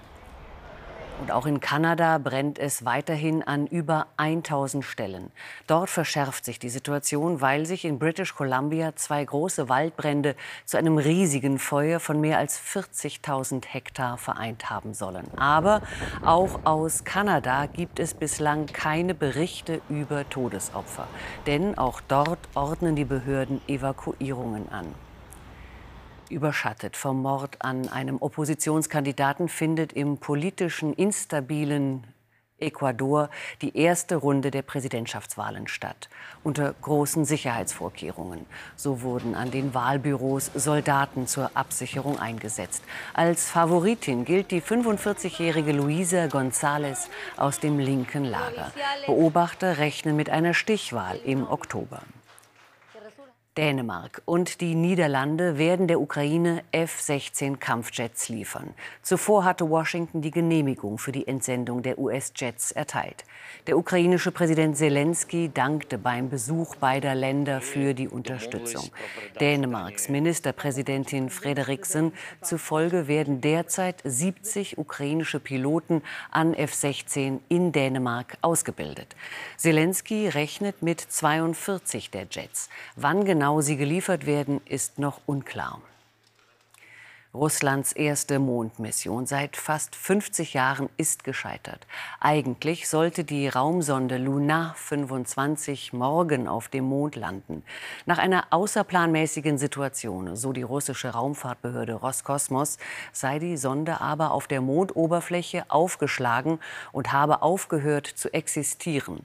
Und 1.20 1.32
auch 1.32 1.48
in 1.48 1.60
Kanada 1.60 2.20
brennt 2.20 2.60
es 2.60 2.86
weiterhin 2.86 3.42
an 3.42 3.66
über 3.66 4.08
1000 4.18 4.86
Stellen. 4.86 5.32
Dort 5.66 5.90
verschärft 5.90 6.46
sich 6.46 6.60
die 6.60 6.70
Situation, 6.70 7.42
weil 7.42 7.66
sich 7.66 7.86
in 7.86 7.98
British 7.98 8.36
Columbia 8.36 8.96
zwei 8.96 9.26
große 9.26 9.68
Waldbrände 9.68 10.36
zu 10.66 10.78
einem 10.78 10.98
riesigen 11.00 11.58
Feuer 11.58 12.00
von 12.00 12.22
mehr 12.22 12.38
als 12.38 12.60
40.000 12.60 13.66
Hektar 13.66 14.18
vereint 14.18 14.70
haben 14.70 14.94
sollen. 14.94 15.28
Aber 15.38 15.82
auch 16.24 16.60
aus 16.66 17.04
Kanada 17.04 17.66
gibt 17.66 18.00
es 18.00 18.14
bislang 18.14 18.68
keine 18.68 19.16
Berichte 19.16 19.82
über 19.90 20.30
Todesopfer. 20.30 21.08
Denn 21.48 21.78
auch 21.78 22.00
dort 22.08 22.40
ordnen 22.54 22.96
die 22.96 23.06
Behörden 23.06 23.60
Evakuierungen 23.68 24.70
an. 24.72 25.07
Überschattet 26.30 26.98
vom 26.98 27.22
Mord 27.22 27.62
an 27.64 27.90
einem 27.90 28.18
Oppositionskandidaten 28.22 29.50
findet 29.50 29.94
im 29.94 30.18
politischen 30.18 30.94
instabilen 30.94 32.04
Ecuador 32.60 33.30
die 33.62 33.78
erste 33.78 34.16
Runde 34.16 34.52
der 34.52 34.64
Präsidentschaftswahlen 34.64 35.68
statt, 35.68 36.10
unter 36.44 36.74
großen 36.82 37.26
Sicherheitsvorkehrungen. 37.26 38.46
So 38.76 39.02
wurden 39.02 39.36
an 39.36 39.52
den 39.52 39.74
Wahlbüros 39.74 40.52
Soldaten 40.56 41.28
zur 41.28 41.52
Absicherung 41.54 42.20
eingesetzt. 42.20 42.84
Als 43.14 43.50
Favoritin 43.50 44.26
gilt 44.26 44.52
die 44.52 44.62
45-jährige 44.62 45.72
Luisa 45.72 46.26
González 46.26 47.10
aus 47.36 47.60
dem 47.60 47.80
linken 47.80 48.26
Lager. 48.26 48.72
Beobachter 49.06 49.78
rechnen 49.78 50.16
mit 50.16 50.30
einer 50.30 50.54
Stichwahl 50.54 51.20
im 51.24 51.48
Oktober. 51.48 52.02
Dänemark 53.58 54.22
und 54.26 54.62
die 54.62 54.76
Niederlande 54.76 55.58
werden 55.58 55.88
der 55.88 56.00
Ukraine 56.00 56.62
F-16 56.72 57.58
Kampfjets 57.58 58.30
liefern. 58.30 58.76
Zuvor 59.02 59.46
hatte 59.46 59.68
Washington 59.68 60.22
die 60.22 60.30
Genehmigung 60.30 61.00
für 61.00 61.12
die 61.12 61.28
Entsendung 61.28 61.82
der 61.82 61.98
US-Jets 61.98 62.72
erteilt. 62.72 63.24
Der 63.66 63.76
ukrainische 63.76 64.32
Präsident 64.32 64.78
Zelensky 64.78 65.50
dankte 65.52 65.98
beim 65.98 66.30
Besuch 66.30 66.76
beider 66.76 67.16
Länder 67.16 67.60
für 67.60 67.96
die 67.96 68.08
Unterstützung. 68.08 68.92
Dänemarks 69.40 70.08
Ministerpräsidentin 70.08 71.32
Frederiksen 71.32 72.14
zufolge 72.44 73.08
werden 73.08 73.42
derzeit 73.42 74.02
70 74.04 74.78
ukrainische 74.78 75.40
Piloten 75.40 76.04
an 76.30 76.54
F-16 76.54 77.40
in 77.50 77.72
Dänemark 77.72 78.38
ausgebildet. 78.42 79.16
Zelensky 79.58 80.28
rechnet 80.28 80.84
mit 80.84 81.02
42 81.02 82.12
der 82.12 82.28
Jets. 82.30 82.70
Wann 82.96 83.26
genau 83.26 83.47
genau 83.48 83.62
sie 83.62 83.78
geliefert 83.78 84.26
werden, 84.26 84.60
ist 84.66 85.00
noch 85.00 85.22
unklar. 85.26 85.80
Russlands 87.34 87.94
erste 87.94 88.40
Mondmission 88.40 89.26
seit 89.26 89.56
fast 89.56 89.96
50 89.96 90.54
Jahren 90.54 90.90
ist 90.98 91.24
gescheitert. 91.24 91.88
Eigentlich 92.20 92.90
sollte 92.90 93.24
die 93.24 93.48
Raumsonde 93.48 94.18
Luna 94.18 94.74
25 94.76 95.94
morgen 95.94 96.50
auf 96.50 96.68
dem 96.68 96.84
Mond 96.84 97.16
landen. 97.16 97.64
Nach 98.06 98.18
einer 98.18 98.48
außerplanmäßigen 98.50 99.58
Situation, 99.58 100.36
so 100.36 100.52
die 100.52 100.64
russische 100.64 101.12
Raumfahrtbehörde 101.12 101.94
Roskosmos, 101.94 102.78
sei 103.14 103.40
die 103.40 103.56
Sonde 103.56 104.02
aber 104.02 104.32
auf 104.32 104.48
der 104.48 104.60
Mondoberfläche 104.60 105.64
aufgeschlagen 105.70 106.60
und 106.92 107.14
habe 107.14 107.44
aufgehört 107.44 108.08
zu 108.08 108.34
existieren. 108.34 109.22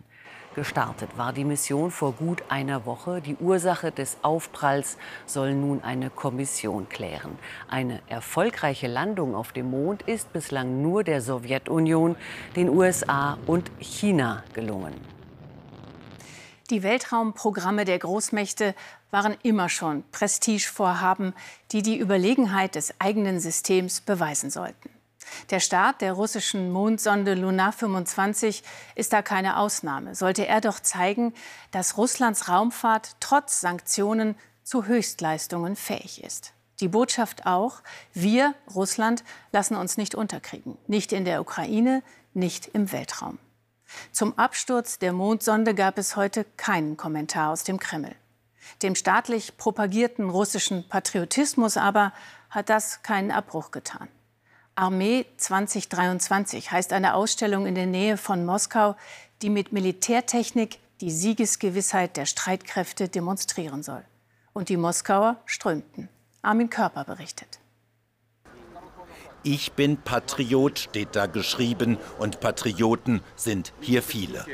Gestartet 0.54 1.16
war 1.16 1.32
die 1.32 1.44
Mission 1.44 1.90
vor 1.90 2.12
gut 2.12 2.42
einer 2.50 2.84
Woche. 2.84 3.22
Die 3.22 3.36
Ursache 3.36 3.90
des 3.90 4.18
Aufpralls 4.20 4.98
soll 5.24 5.54
nun 5.54 5.82
eine 5.82 6.10
Kommission 6.10 6.90
klären. 6.90 7.38
Eine 7.68 8.02
erfolgreiche 8.06 8.86
Landung 8.86 9.34
auf 9.34 9.52
dem 9.52 9.70
Mond 9.70 10.02
ist 10.02 10.30
bislang 10.34 10.82
nur 10.82 11.04
der 11.04 11.22
Sowjetunion, 11.22 12.16
den 12.54 12.68
USA 12.68 13.38
und 13.46 13.70
China 13.78 14.44
gelungen. 14.52 14.92
Die 16.68 16.82
Weltraumprogramme 16.82 17.86
der 17.86 17.98
Großmächte 17.98 18.74
waren 19.10 19.34
immer 19.42 19.70
schon 19.70 20.04
Prestigevorhaben, 20.12 21.32
die 21.70 21.82
die 21.82 21.98
Überlegenheit 21.98 22.74
des 22.74 22.94
eigenen 22.98 23.40
Systems 23.40 24.02
beweisen 24.02 24.50
sollten. 24.50 24.90
Der 25.50 25.60
Start 25.60 26.00
der 26.00 26.12
russischen 26.12 26.70
Mondsonde 26.70 27.34
Lunar 27.34 27.72
25 27.72 28.62
ist 28.94 29.12
da 29.12 29.22
keine 29.22 29.58
Ausnahme. 29.58 30.14
Sollte 30.14 30.46
er 30.46 30.60
doch 30.60 30.80
zeigen, 30.80 31.34
dass 31.70 31.96
Russlands 31.96 32.48
Raumfahrt 32.48 33.16
trotz 33.20 33.60
Sanktionen 33.60 34.36
zu 34.62 34.86
Höchstleistungen 34.86 35.76
fähig 35.76 36.22
ist. 36.22 36.52
Die 36.80 36.88
Botschaft 36.88 37.46
auch, 37.46 37.82
wir, 38.12 38.54
Russland, 38.74 39.24
lassen 39.52 39.76
uns 39.76 39.96
nicht 39.96 40.14
unterkriegen. 40.14 40.78
Nicht 40.86 41.12
in 41.12 41.24
der 41.24 41.40
Ukraine, 41.40 42.02
nicht 42.34 42.66
im 42.68 42.92
Weltraum. 42.92 43.38
Zum 44.10 44.38
Absturz 44.38 44.98
der 44.98 45.12
Mondsonde 45.12 45.74
gab 45.74 45.98
es 45.98 46.16
heute 46.16 46.44
keinen 46.56 46.96
Kommentar 46.96 47.50
aus 47.50 47.64
dem 47.64 47.78
Kreml. 47.78 48.14
Dem 48.82 48.94
staatlich 48.94 49.56
propagierten 49.56 50.30
russischen 50.30 50.88
Patriotismus 50.88 51.76
aber 51.76 52.12
hat 52.50 52.68
das 52.68 53.02
keinen 53.02 53.30
Abbruch 53.30 53.70
getan. 53.70 54.08
Armee 54.74 55.26
2023 55.36 56.70
heißt 56.70 56.92
eine 56.94 57.14
Ausstellung 57.14 57.66
in 57.66 57.74
der 57.74 57.86
Nähe 57.86 58.16
von 58.16 58.46
Moskau, 58.46 58.96
die 59.42 59.50
mit 59.50 59.72
Militärtechnik 59.72 60.78
die 61.00 61.10
Siegesgewissheit 61.10 62.16
der 62.16 62.26
Streitkräfte 62.26 63.08
demonstrieren 63.08 63.82
soll. 63.82 64.02
Und 64.54 64.70
die 64.70 64.76
Moskauer 64.76 65.36
strömten. 65.44 66.08
Armin 66.40 66.70
Körper 66.70 67.04
berichtet. 67.04 67.58
Ich 69.44 69.72
bin 69.72 69.96
Patriot 69.96 70.78
steht 70.78 71.16
da 71.16 71.26
geschrieben 71.26 71.98
und 72.18 72.40
Patrioten 72.40 73.22
sind 73.34 73.72
hier 73.80 74.02
viele. 74.02 74.46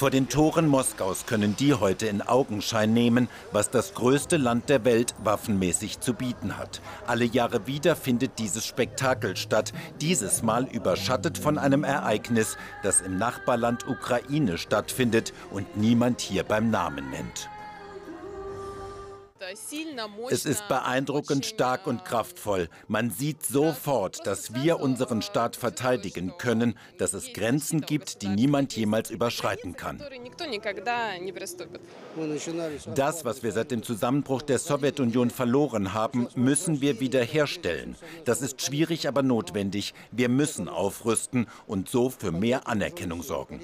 Vor 0.00 0.08
den 0.08 0.30
Toren 0.30 0.66
Moskaus 0.66 1.26
können 1.26 1.56
die 1.56 1.74
heute 1.74 2.06
in 2.06 2.22
Augenschein 2.22 2.94
nehmen, 2.94 3.28
was 3.52 3.68
das 3.68 3.92
größte 3.92 4.38
Land 4.38 4.70
der 4.70 4.86
Welt 4.86 5.14
waffenmäßig 5.22 6.00
zu 6.00 6.14
bieten 6.14 6.56
hat. 6.56 6.80
Alle 7.06 7.26
Jahre 7.26 7.66
wieder 7.66 7.96
findet 7.96 8.38
dieses 8.38 8.64
Spektakel 8.64 9.36
statt, 9.36 9.74
dieses 10.00 10.42
Mal 10.42 10.64
überschattet 10.64 11.36
von 11.36 11.58
einem 11.58 11.84
Ereignis, 11.84 12.56
das 12.82 13.02
im 13.02 13.18
Nachbarland 13.18 13.86
Ukraine 13.86 14.56
stattfindet 14.56 15.34
und 15.50 15.76
niemand 15.76 16.22
hier 16.22 16.44
beim 16.44 16.70
Namen 16.70 17.10
nennt. 17.10 17.50
Es 20.30 20.44
ist 20.44 20.68
beeindruckend 20.68 21.44
stark 21.44 21.86
und 21.86 22.04
kraftvoll. 22.04 22.68
Man 22.88 23.10
sieht 23.10 23.44
sofort, 23.44 24.26
dass 24.26 24.54
wir 24.54 24.80
unseren 24.80 25.22
Staat 25.22 25.56
verteidigen 25.56 26.32
können, 26.38 26.74
dass 26.98 27.14
es 27.14 27.32
Grenzen 27.32 27.80
gibt, 27.80 28.22
die 28.22 28.28
niemand 28.28 28.76
jemals 28.76 29.10
überschreiten 29.10 29.76
kann. 29.76 30.02
Das, 32.94 33.24
was 33.24 33.42
wir 33.42 33.52
seit 33.52 33.70
dem 33.70 33.82
Zusammenbruch 33.82 34.42
der 34.42 34.58
Sowjetunion 34.58 35.30
verloren 35.30 35.94
haben, 35.94 36.28
müssen 36.34 36.80
wir 36.80 37.00
wiederherstellen. 37.00 37.96
Das 38.24 38.42
ist 38.42 38.62
schwierig, 38.62 39.08
aber 39.08 39.22
notwendig. 39.22 39.94
Wir 40.12 40.28
müssen 40.28 40.68
aufrüsten 40.68 41.46
und 41.66 41.88
so 41.88 42.10
für 42.10 42.30
mehr 42.30 42.68
Anerkennung 42.68 43.22
sorgen 43.22 43.60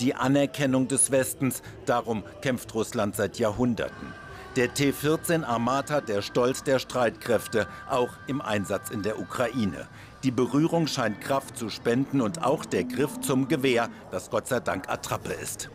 die 0.00 0.14
Anerkennung 0.14 0.88
des 0.88 1.10
Westens. 1.10 1.62
Darum 1.86 2.22
kämpft 2.42 2.74
Russland 2.74 3.16
seit 3.16 3.38
Jahrhunderten. 3.38 4.12
Der 4.56 4.72
T-14 4.72 5.44
Armata 5.44 6.00
der 6.00 6.22
Stolz 6.22 6.62
der 6.62 6.78
Streitkräfte, 6.78 7.66
auch 7.90 8.10
im 8.26 8.40
Einsatz 8.40 8.88
in 8.88 9.02
der 9.02 9.18
Ukraine. 9.18 9.86
Die 10.22 10.30
Berührung 10.30 10.86
scheint 10.86 11.20
Kraft 11.20 11.58
zu 11.58 11.68
spenden 11.68 12.22
und 12.22 12.42
auch 12.42 12.64
der 12.64 12.84
Griff 12.84 13.20
zum 13.20 13.48
Gewehr, 13.48 13.90
das 14.10 14.30
Gott 14.30 14.48
sei 14.48 14.60
Dank 14.60 14.88
Attrappe 14.88 15.34
ist. 15.34 15.68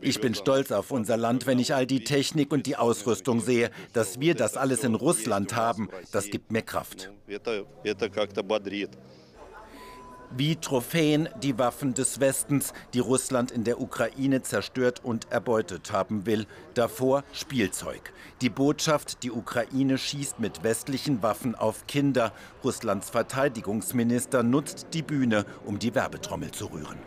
Ich 0.00 0.20
bin 0.20 0.34
stolz 0.34 0.70
auf 0.70 0.90
unser 0.90 1.16
Land, 1.16 1.46
wenn 1.46 1.58
ich 1.58 1.74
all 1.74 1.86
die 1.86 2.04
Technik 2.04 2.52
und 2.52 2.66
die 2.66 2.76
Ausrüstung 2.76 3.40
sehe. 3.40 3.70
Dass 3.92 4.20
wir 4.20 4.34
das 4.34 4.56
alles 4.56 4.84
in 4.84 4.94
Russland 4.94 5.54
haben, 5.54 5.88
das 6.12 6.30
gibt 6.30 6.52
mir 6.52 6.62
Kraft 6.62 7.10
wie 10.36 10.56
Trophäen 10.56 11.28
die 11.42 11.58
Waffen 11.58 11.94
des 11.94 12.20
Westens, 12.20 12.72
die 12.94 13.00
Russland 13.00 13.50
in 13.50 13.64
der 13.64 13.80
Ukraine 13.80 14.42
zerstört 14.42 15.00
und 15.04 15.30
erbeutet 15.30 15.92
haben 15.92 16.26
will. 16.26 16.46
Davor 16.74 17.24
Spielzeug. 17.32 18.12
Die 18.40 18.50
Botschaft, 18.50 19.22
die 19.22 19.30
Ukraine 19.30 19.98
schießt 19.98 20.40
mit 20.40 20.62
westlichen 20.62 21.22
Waffen 21.22 21.54
auf 21.54 21.86
Kinder. 21.86 22.32
Russlands 22.64 23.10
Verteidigungsminister 23.10 24.42
nutzt 24.42 24.88
die 24.92 25.02
Bühne, 25.02 25.44
um 25.64 25.78
die 25.78 25.94
Werbetrommel 25.94 26.50
zu 26.50 26.66
rühren. 26.66 26.98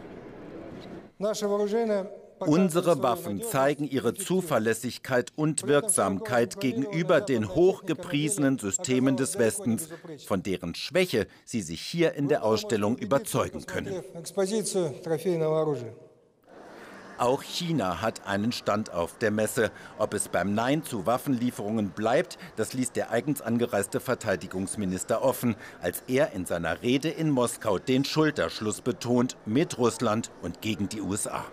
Unsere 2.39 3.03
Waffen 3.03 3.41
zeigen 3.41 3.85
ihre 3.85 4.13
Zuverlässigkeit 4.13 5.31
und 5.35 5.67
Wirksamkeit 5.67 6.59
gegenüber 6.59 7.21
den 7.21 7.49
hochgepriesenen 7.49 8.57
Systemen 8.57 9.17
des 9.17 9.37
Westens, 9.37 9.89
von 10.25 10.43
deren 10.43 10.75
Schwäche 10.75 11.27
sie 11.45 11.61
sich 11.61 11.81
hier 11.81 12.13
in 12.13 12.27
der 12.27 12.43
Ausstellung 12.43 12.97
überzeugen 12.97 13.65
können. 13.65 14.03
Auch 17.19 17.43
China 17.43 18.01
hat 18.01 18.25
einen 18.25 18.53
Stand 18.53 18.93
auf 18.93 19.17
der 19.17 19.29
Messe. 19.29 19.71
Ob 19.97 20.13
es 20.13 20.29
beim 20.29 20.53
Nein 20.53 20.85
zu 20.85 21.05
Waffenlieferungen 21.05 21.89
bleibt, 21.89 22.37
das 22.55 22.71
ließ 22.71 22.93
der 22.93 23.11
eigens 23.11 23.41
angereiste 23.41 23.99
Verteidigungsminister 23.99 25.21
offen, 25.21 25.57
als 25.81 26.01
er 26.07 26.31
in 26.31 26.45
seiner 26.45 26.81
Rede 26.81 27.09
in 27.09 27.29
Moskau 27.29 27.77
den 27.77 28.05
Schulterschluss 28.05 28.79
betont 28.79 29.35
mit 29.45 29.77
Russland 29.77 30.31
und 30.41 30.61
gegen 30.61 30.87
die 30.87 31.01
USA. 31.01 31.43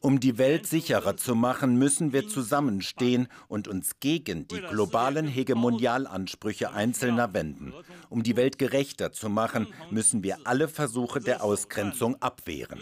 Um 0.00 0.20
die 0.20 0.38
Welt 0.38 0.66
sicherer 0.66 1.16
zu 1.16 1.34
machen, 1.34 1.76
müssen 1.76 2.12
wir 2.12 2.28
zusammenstehen 2.28 3.28
und 3.48 3.66
uns 3.66 3.98
gegen 3.98 4.46
die 4.46 4.60
globalen 4.60 5.26
Hegemonialansprüche 5.26 6.72
Einzelner 6.72 7.34
wenden. 7.34 7.74
Um 8.08 8.22
die 8.22 8.36
Welt 8.36 8.58
gerechter 8.58 9.12
zu 9.12 9.28
machen, 9.28 9.66
müssen 9.90 10.22
wir 10.22 10.38
alle 10.44 10.68
Versuche 10.68 11.20
der 11.20 11.42
Ausgrenzung 11.42 12.16
abwehren. 12.22 12.80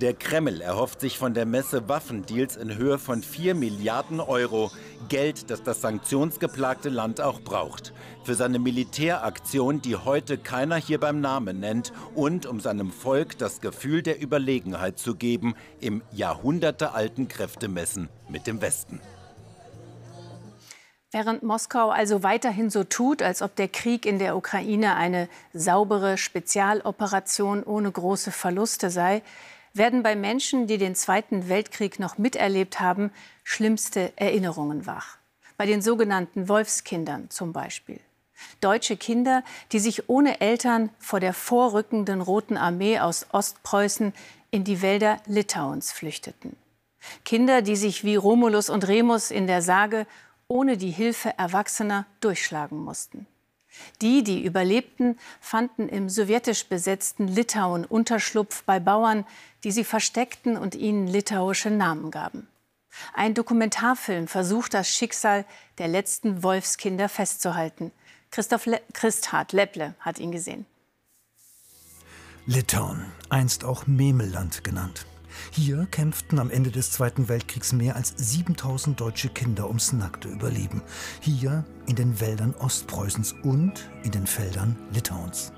Der 0.00 0.14
Kreml 0.14 0.62
erhofft 0.62 1.02
sich 1.02 1.18
von 1.18 1.34
der 1.34 1.44
Messe 1.44 1.86
Waffendeals 1.86 2.56
in 2.56 2.74
Höhe 2.74 2.98
von 2.98 3.22
4 3.22 3.54
Milliarden 3.54 4.18
Euro. 4.18 4.70
Geld, 5.10 5.50
das 5.50 5.62
das 5.62 5.82
sanktionsgeplagte 5.82 6.88
Land 6.88 7.20
auch 7.20 7.42
braucht. 7.42 7.92
Für 8.24 8.34
seine 8.34 8.58
Militäraktion, 8.58 9.82
die 9.82 9.96
heute 9.96 10.38
keiner 10.38 10.76
hier 10.76 10.98
beim 10.98 11.20
Namen 11.20 11.60
nennt. 11.60 11.92
Und 12.14 12.46
um 12.46 12.60
seinem 12.60 12.92
Volk 12.92 13.36
das 13.36 13.60
Gefühl 13.60 14.02
der 14.02 14.22
Überlegenheit 14.22 14.98
zu 14.98 15.16
geben 15.16 15.54
im 15.80 16.00
jahrhundertealten 16.12 17.28
Kräftemessen 17.28 18.08
mit 18.30 18.46
dem 18.46 18.62
Westen. 18.62 19.02
Während 21.12 21.42
Moskau 21.42 21.90
also 21.90 22.22
weiterhin 22.22 22.70
so 22.70 22.84
tut, 22.84 23.20
als 23.20 23.42
ob 23.42 23.54
der 23.54 23.68
Krieg 23.68 24.06
in 24.06 24.18
der 24.18 24.34
Ukraine 24.34 24.94
eine 24.94 25.28
saubere 25.52 26.16
Spezialoperation 26.16 27.64
ohne 27.64 27.90
große 27.90 28.30
Verluste 28.30 28.88
sei, 28.88 29.20
werden 29.74 30.02
bei 30.02 30.16
Menschen, 30.16 30.66
die 30.66 30.78
den 30.78 30.94
Zweiten 30.94 31.48
Weltkrieg 31.48 31.98
noch 31.98 32.18
miterlebt 32.18 32.80
haben, 32.80 33.10
schlimmste 33.44 34.12
Erinnerungen 34.16 34.86
wach. 34.86 35.18
Bei 35.56 35.66
den 35.66 35.82
sogenannten 35.82 36.48
Wolfskindern 36.48 37.30
zum 37.30 37.52
Beispiel. 37.52 38.00
Deutsche 38.60 38.96
Kinder, 38.96 39.44
die 39.72 39.78
sich 39.78 40.08
ohne 40.08 40.40
Eltern 40.40 40.90
vor 40.98 41.20
der 41.20 41.34
vorrückenden 41.34 42.20
Roten 42.20 42.56
Armee 42.56 42.98
aus 42.98 43.26
Ostpreußen 43.32 44.14
in 44.50 44.64
die 44.64 44.82
Wälder 44.82 45.18
Litauens 45.26 45.92
flüchteten. 45.92 46.56
Kinder, 47.24 47.62
die 47.62 47.76
sich 47.76 48.04
wie 48.04 48.16
Romulus 48.16 48.70
und 48.70 48.86
Remus 48.88 49.30
in 49.30 49.46
der 49.46 49.62
Sage 49.62 50.06
ohne 50.48 50.76
die 50.76 50.90
Hilfe 50.90 51.32
Erwachsener 51.38 52.06
durchschlagen 52.20 52.78
mussten. 52.78 53.26
Die, 54.02 54.22
die 54.22 54.44
überlebten, 54.44 55.18
fanden 55.40 55.88
im 55.88 56.08
sowjetisch 56.08 56.66
besetzten 56.66 57.28
Litauen 57.28 57.84
Unterschlupf 57.84 58.62
bei 58.64 58.80
Bauern, 58.80 59.26
die 59.64 59.72
sie 59.72 59.84
versteckten 59.84 60.56
und 60.56 60.74
ihnen 60.74 61.06
litauische 61.06 61.70
Namen 61.70 62.10
gaben. 62.10 62.48
Ein 63.14 63.34
Dokumentarfilm 63.34 64.28
versucht 64.28 64.74
das 64.74 64.88
Schicksal 64.88 65.44
der 65.78 65.88
letzten 65.88 66.42
Wolfskinder 66.42 67.08
festzuhalten. 67.08 67.92
Christoph 68.30 68.66
Le 68.66 68.80
Christhard 68.92 69.52
Lepple 69.52 69.94
hat 70.00 70.18
ihn 70.18 70.32
gesehen. 70.32 70.66
Litauen, 72.46 73.04
einst 73.28 73.64
auch 73.64 73.86
Memelland 73.86 74.64
genannt. 74.64 75.06
Hier 75.52 75.86
kämpften 75.90 76.38
am 76.38 76.50
Ende 76.50 76.70
des 76.70 76.90
Zweiten 76.90 77.28
Weltkriegs 77.28 77.72
mehr 77.72 77.96
als 77.96 78.14
7000 78.16 79.00
deutsche 79.00 79.28
Kinder 79.28 79.66
ums 79.68 79.92
nackte 79.92 80.28
Überleben. 80.28 80.82
Hier 81.20 81.64
in 81.86 81.96
den 81.96 82.20
Wäldern 82.20 82.54
Ostpreußens 82.58 83.34
und 83.42 83.90
in 84.04 84.10
den 84.10 84.26
Feldern 84.26 84.76
Litauens. 84.92 85.52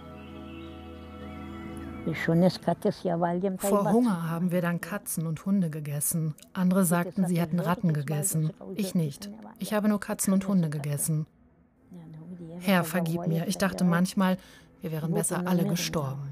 Vor 3.58 3.92
Hunger 3.92 4.28
haben 4.28 4.50
wir 4.50 4.60
dann 4.60 4.80
Katzen 4.80 5.26
und 5.26 5.46
Hunde 5.46 5.70
gegessen. 5.70 6.34
Andere 6.52 6.84
sagten, 6.84 7.26
sie 7.26 7.40
hätten 7.40 7.60
Ratten 7.60 7.92
gegessen. 7.92 8.52
Ich 8.74 8.94
nicht. 8.94 9.30
Ich 9.58 9.72
habe 9.72 9.88
nur 9.88 10.00
Katzen 10.00 10.32
und 10.32 10.48
Hunde 10.48 10.68
gegessen. 10.68 11.26
Herr, 12.58 12.82
vergib 12.84 13.26
mir. 13.28 13.46
Ich 13.46 13.58
dachte 13.58 13.84
manchmal, 13.84 14.36
wir 14.80 14.90
wären 14.90 15.14
besser 15.14 15.46
alle 15.46 15.64
gestorben. 15.64 16.28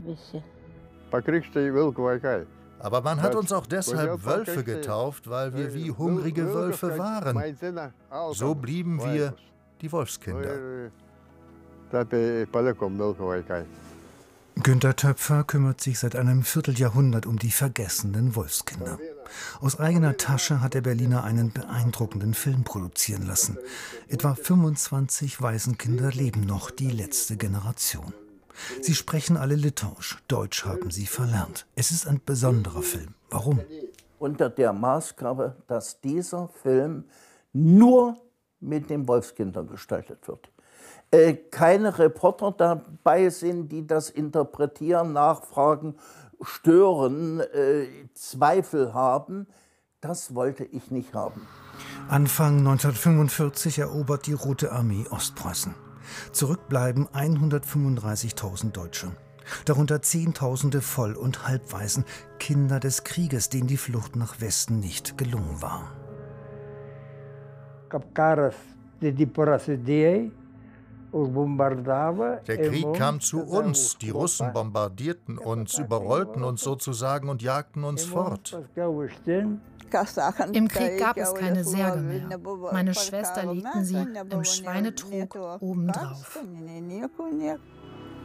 Aber 2.81 3.03
man 3.03 3.21
hat 3.23 3.35
uns 3.35 3.53
auch 3.53 3.67
deshalb 3.67 4.25
Wölfe 4.25 4.65
getauft, 4.65 5.29
weil 5.29 5.55
wir 5.55 5.75
wie 5.75 5.91
hungrige 5.91 6.53
Wölfe 6.53 6.99
waren. 6.99 7.57
So 8.33 8.55
blieben 8.55 9.01
wir 9.03 9.35
die 9.81 9.93
Wolfskinder. 9.93 10.91
Günter 14.63 14.95
Töpfer 14.95 15.45
kümmert 15.45 15.81
sich 15.81 15.99
seit 15.99 16.17
einem 16.17 16.43
Vierteljahrhundert 16.43 17.25
um 17.27 17.39
die 17.39 17.51
vergessenen 17.51 18.37
Wolfskinder. 18.37 18.99
Aus 19.61 19.79
eigener 19.79 20.17
Tasche 20.17 20.61
hat 20.61 20.75
der 20.75 20.83
Berliner 20.83 21.25
einen 21.25 21.53
beeindruckenden 21.53 22.35
Film 22.35 22.65
produzieren 22.65 23.27
lassen. 23.27 23.59
Etwa 24.09 24.35
25 24.35 25.41
Waisenkinder 25.41 26.11
leben 26.11 26.43
noch, 26.43 26.71
die 26.71 26.91
letzte 26.91 27.37
Generation. 27.37 28.13
Sie 28.81 28.95
sprechen 28.95 29.37
alle 29.37 29.55
Litauisch. 29.55 30.19
Deutsch 30.29 30.65
haben 30.65 30.91
sie 30.91 31.07
verlernt. 31.07 31.67
Es 31.75 31.91
ist 31.91 32.07
ein 32.07 32.21
besonderer 32.25 32.83
Film. 32.83 33.15
Warum? 33.31 33.61
Unter 34.19 34.51
der 34.51 34.73
Maßgabe, 34.73 35.57
dass 35.67 36.01
dieser 36.01 36.49
Film 36.63 37.05
nur 37.53 38.17
mit 38.61 38.91
den 38.91 39.09
Wolfskindern 39.09 39.67
gestaltet 39.67 40.27
wird. 40.29 40.51
Äh, 41.11 41.35
keine 41.35 41.99
Reporter 41.99 42.53
dabei 42.53 43.31
sind, 43.31 43.71
die 43.71 43.87
das 43.87 44.11
interpretieren, 44.11 45.13
nachfragen, 45.13 45.97
stören, 46.43 47.41
äh, 47.41 47.87
Zweifel 48.15 48.95
haben. 48.95 49.47
Das 50.01 50.35
wollte 50.35 50.65
ich 50.65 50.91
nicht 50.91 51.15
haben. 51.15 51.47
Anfang 52.09 52.59
1945 52.59 53.79
erobert 53.81 54.27
die 54.27 54.33
Rote 54.33 54.73
Armee 54.73 55.07
Ostpreußen. 55.11 55.75
Zurückbleiben 56.33 57.09
135.000 57.09 58.73
Deutsche. 58.73 59.13
Darunter 59.65 60.03
Zehntausende 60.03 60.81
Voll- 60.81 61.17
und 61.17 61.47
Halbwaisen, 61.47 62.05
Kinder 62.39 62.81
des 62.81 63.05
Krieges, 63.05 63.49
denen 63.49 63.67
die 63.67 63.77
Flucht 63.77 64.17
nach 64.17 64.41
Westen 64.41 64.81
nicht 64.81 65.19
gelungen 65.19 65.61
war. 65.61 65.93
Der 72.47 72.59
Krieg 72.59 72.93
kam 72.95 73.21
zu 73.21 73.43
uns, 73.43 73.99
die 73.99 74.11
Russen 74.11 74.53
bombardierten 74.53 75.39
uns, 75.39 75.79
überrollten 75.79 76.45
uns 76.45 76.63
sozusagen 76.63 77.29
und 77.29 77.43
jagten 77.43 77.83
uns 77.83 78.05
fort. 78.05 78.57
Im 80.53 80.69
Krieg 80.69 80.99
gab 80.99 81.17
es 81.17 81.35
keine 81.35 81.65
Särge 81.65 82.01
mehr. 82.01 82.39
Meine 82.73 82.95
Schwester 82.95 83.53
legten 83.53 83.85
sie 83.85 84.07
im 84.31 84.45
Schweinetrog 84.45 85.61
obendrauf. 85.61 86.39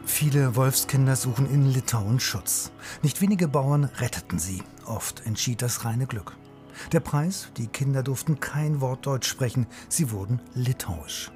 Viele 0.04 0.54
Wolfskinder 0.54 1.16
suchen 1.16 1.50
in 1.50 1.66
Litauen 1.66 2.20
Schutz. 2.20 2.70
Nicht 3.02 3.20
wenige 3.20 3.48
Bauern 3.48 3.84
retteten 3.84 4.38
sie. 4.38 4.62
Oft 4.86 5.26
entschied 5.26 5.62
das 5.62 5.84
reine 5.84 6.06
Glück. 6.06 6.36
Der 6.92 7.00
Preis? 7.00 7.48
Die 7.56 7.66
Kinder 7.66 8.02
durften 8.02 8.38
kein 8.38 8.80
Wort 8.80 9.04
Deutsch 9.06 9.28
sprechen. 9.28 9.66
Sie 9.88 10.12
wurden 10.12 10.40
litauisch. 10.54 11.32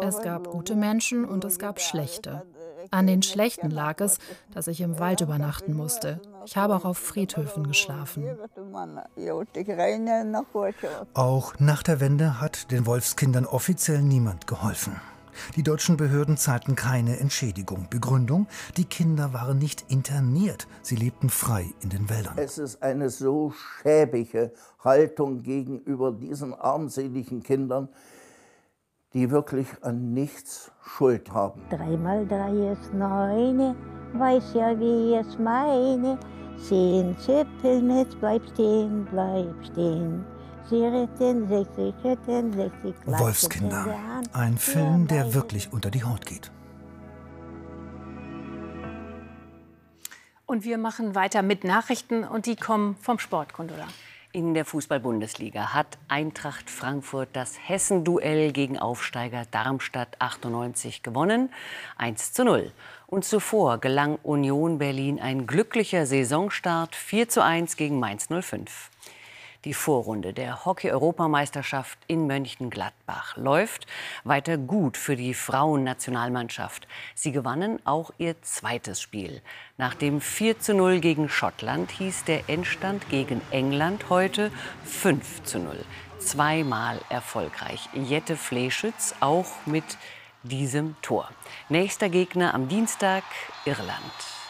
Es 0.00 0.20
gab 0.22 0.48
gute 0.48 0.74
Menschen 0.74 1.24
und 1.24 1.44
es 1.44 1.58
gab 1.58 1.80
schlechte. 1.80 2.42
An 2.90 3.06
den 3.06 3.22
Schlechten 3.22 3.70
lag 3.70 4.00
es, 4.00 4.18
dass 4.52 4.66
ich 4.66 4.80
im 4.80 4.98
Wald 4.98 5.20
übernachten 5.20 5.74
musste. 5.74 6.20
Ich 6.44 6.56
habe 6.56 6.74
auch 6.74 6.84
auf 6.84 6.98
Friedhöfen 6.98 7.66
geschlafen. 7.66 8.24
Auch 11.14 11.54
nach 11.58 11.82
der 11.82 12.00
Wende 12.00 12.40
hat 12.40 12.70
den 12.70 12.86
Wolfskindern 12.86 13.46
offiziell 13.46 14.02
niemand 14.02 14.46
geholfen. 14.46 15.00
Die 15.56 15.62
deutschen 15.62 15.96
Behörden 15.96 16.36
zahlten 16.36 16.76
keine 16.76 17.18
Entschädigung. 17.18 17.86
Begründung, 17.88 18.46
die 18.76 18.84
Kinder 18.84 19.32
waren 19.32 19.58
nicht 19.58 19.90
interniert, 19.90 20.66
sie 20.82 20.96
lebten 20.96 21.30
frei 21.30 21.66
in 21.80 21.88
den 21.88 22.10
Wäldern. 22.10 22.34
Es 22.36 22.58
ist 22.58 22.82
eine 22.82 23.08
so 23.08 23.52
schäbige 23.52 24.52
Haltung 24.84 25.42
gegenüber 25.42 26.12
diesen 26.12 26.54
armseligen 26.54 27.42
Kindern, 27.42 27.88
die 29.14 29.30
wirklich 29.30 29.68
an 29.82 30.12
nichts 30.12 30.70
Schuld 30.82 31.30
haben. 31.32 31.62
Dreimal 31.70 32.26
drei 32.26 32.72
ist 32.72 32.92
neun, 32.92 33.74
weiß 34.18 34.54
ja, 34.54 34.78
wie 34.78 35.14
es 35.14 35.38
meine. 35.38 36.18
Zehn 36.56 37.16
Zippelnetz, 37.18 38.14
bleib 38.20 38.42
stehen, 38.52 39.06
bleib 39.10 39.54
stehen. 39.64 40.24
Sie 40.68 40.84
retten 40.84 41.48
60, 41.48 41.94
retten 42.04 42.52
60. 42.52 42.94
Wolfskinder, 43.06 43.86
ein 44.32 44.56
Film, 44.56 45.06
der 45.08 45.34
wirklich 45.34 45.72
unter 45.72 45.90
die 45.90 46.04
Haut 46.04 46.24
geht. 46.24 46.50
Und 50.46 50.64
wir 50.64 50.78
machen 50.78 51.14
weiter 51.14 51.42
mit 51.42 51.64
Nachrichten 51.64 52.24
und 52.24 52.46
die 52.46 52.56
kommen 52.56 52.96
vom 53.00 53.18
Sport, 53.18 53.54
Gundula. 53.54 53.88
In 54.34 54.54
der 54.54 54.64
Fußball-Bundesliga 54.64 55.74
hat 55.74 55.98
Eintracht 56.08 56.70
Frankfurt 56.70 57.28
das 57.34 57.54
Hessen-Duell 57.68 58.52
gegen 58.52 58.78
Aufsteiger 58.78 59.42
Darmstadt 59.50 60.16
98 60.20 61.02
gewonnen. 61.02 61.50
1 61.98 62.32
zu 62.32 62.46
0. 62.46 62.72
Und 63.06 63.26
zuvor 63.26 63.76
gelang 63.76 64.18
Union 64.22 64.78
Berlin 64.78 65.20
ein 65.20 65.46
glücklicher 65.46 66.06
Saisonstart 66.06 66.96
4 66.96 67.28
zu 67.28 67.44
1 67.44 67.76
gegen 67.76 68.00
Mainz 68.00 68.28
05. 68.28 68.88
Die 69.64 69.74
Vorrunde 69.74 70.32
der 70.32 70.64
Hockey-Europameisterschaft 70.64 71.96
in 72.08 72.26
Mönchengladbach 72.26 73.36
läuft 73.36 73.86
weiter 74.24 74.58
gut 74.58 74.96
für 74.96 75.14
die 75.14 75.34
Frauennationalmannschaft. 75.34 76.88
Sie 77.14 77.30
gewannen 77.30 77.78
auch 77.84 78.12
ihr 78.18 78.42
zweites 78.42 79.00
Spiel. 79.00 79.40
Nach 79.78 79.94
dem 79.94 80.20
4 80.20 80.58
zu 80.58 80.74
0 80.74 80.98
gegen 80.98 81.28
Schottland 81.28 81.92
hieß 81.92 82.24
der 82.24 82.48
Endstand 82.48 83.08
gegen 83.08 83.40
England 83.52 84.10
heute 84.10 84.50
5 84.84 85.44
zu 85.44 85.60
0. 85.60 85.78
Zweimal 86.18 86.98
erfolgreich. 87.08 87.88
Jette 87.94 88.36
Fleschütz 88.36 89.14
auch 89.20 89.46
mit 89.64 89.84
diesem 90.42 90.96
Tor. 91.02 91.28
Nächster 91.68 92.08
Gegner 92.08 92.52
am 92.52 92.66
Dienstag 92.66 93.22
Irland. 93.64 94.41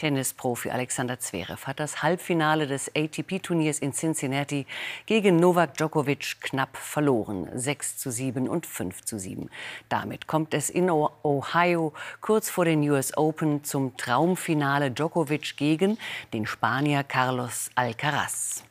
Tennisprofi 0.00 0.70
Alexander 0.70 1.20
Zverev 1.20 1.66
hat 1.66 1.78
das 1.78 2.02
Halbfinale 2.02 2.66
des 2.66 2.90
ATP-Turniers 2.96 3.80
in 3.80 3.92
Cincinnati 3.92 4.66
gegen 5.04 5.36
Novak 5.36 5.76
Djokovic 5.76 6.36
knapp 6.40 6.78
verloren. 6.78 7.50
6 7.52 7.98
zu 7.98 8.10
7 8.10 8.48
und 8.48 8.64
5 8.64 9.02
zu 9.02 9.18
7. 9.18 9.50
Damit 9.90 10.26
kommt 10.26 10.54
es 10.54 10.70
in 10.70 10.88
Ohio 10.88 11.92
kurz 12.22 12.48
vor 12.48 12.64
den 12.64 12.80
US 12.88 13.14
Open 13.18 13.62
zum 13.62 13.94
Traumfinale 13.98 14.90
Djokovic 14.90 15.58
gegen 15.58 15.98
den 16.32 16.46
Spanier 16.46 17.04
Carlos 17.04 17.70
Alcaraz. 17.74 18.64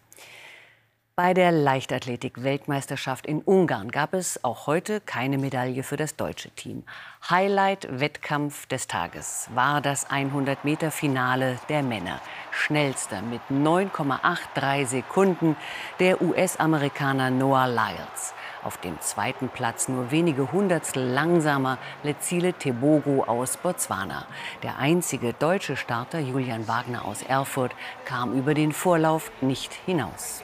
Bei 1.21 1.33
der 1.33 1.51
Leichtathletik-Weltmeisterschaft 1.51 3.25
in 3.25 3.41
Ungarn 3.41 3.91
gab 3.91 4.13
es 4.13 4.41
auch 4.41 4.67
heute 4.67 5.01
keine 5.01 5.37
Medaille 5.37 5.83
für 5.83 5.97
das 5.97 6.15
deutsche 6.15 6.49
Team. 6.51 6.83
Highlight-Wettkampf 7.29 8.67
des 8.67 8.87
Tages 8.87 9.49
war 9.53 9.81
das 9.81 10.09
100-Meter-Finale 10.09 11.59
der 11.67 11.83
Männer. 11.83 12.21
Schnellster 12.51 13.21
mit 13.21 13.41
9,83 13.51 14.85
Sekunden 14.85 15.57
der 15.99 16.21
US-Amerikaner 16.21 17.31
Noah 17.31 17.67
Lyles. 17.67 18.33
Auf 18.63 18.77
dem 18.77 18.97
zweiten 19.01 19.49
Platz 19.49 19.89
nur 19.89 20.11
wenige 20.11 20.53
Hundertstel 20.53 21.03
langsamer 21.03 21.79
Lezile 22.01 22.53
Tebogo 22.53 23.25
aus 23.25 23.57
Botswana. 23.57 24.25
Der 24.63 24.79
einzige 24.79 25.33
deutsche 25.33 25.75
Starter, 25.75 26.19
Julian 26.19 26.69
Wagner 26.69 27.03
aus 27.03 27.23
Erfurt, 27.23 27.73
kam 28.05 28.31
über 28.31 28.53
den 28.53 28.71
Vorlauf 28.71 29.33
nicht 29.41 29.73
hinaus 29.85 30.43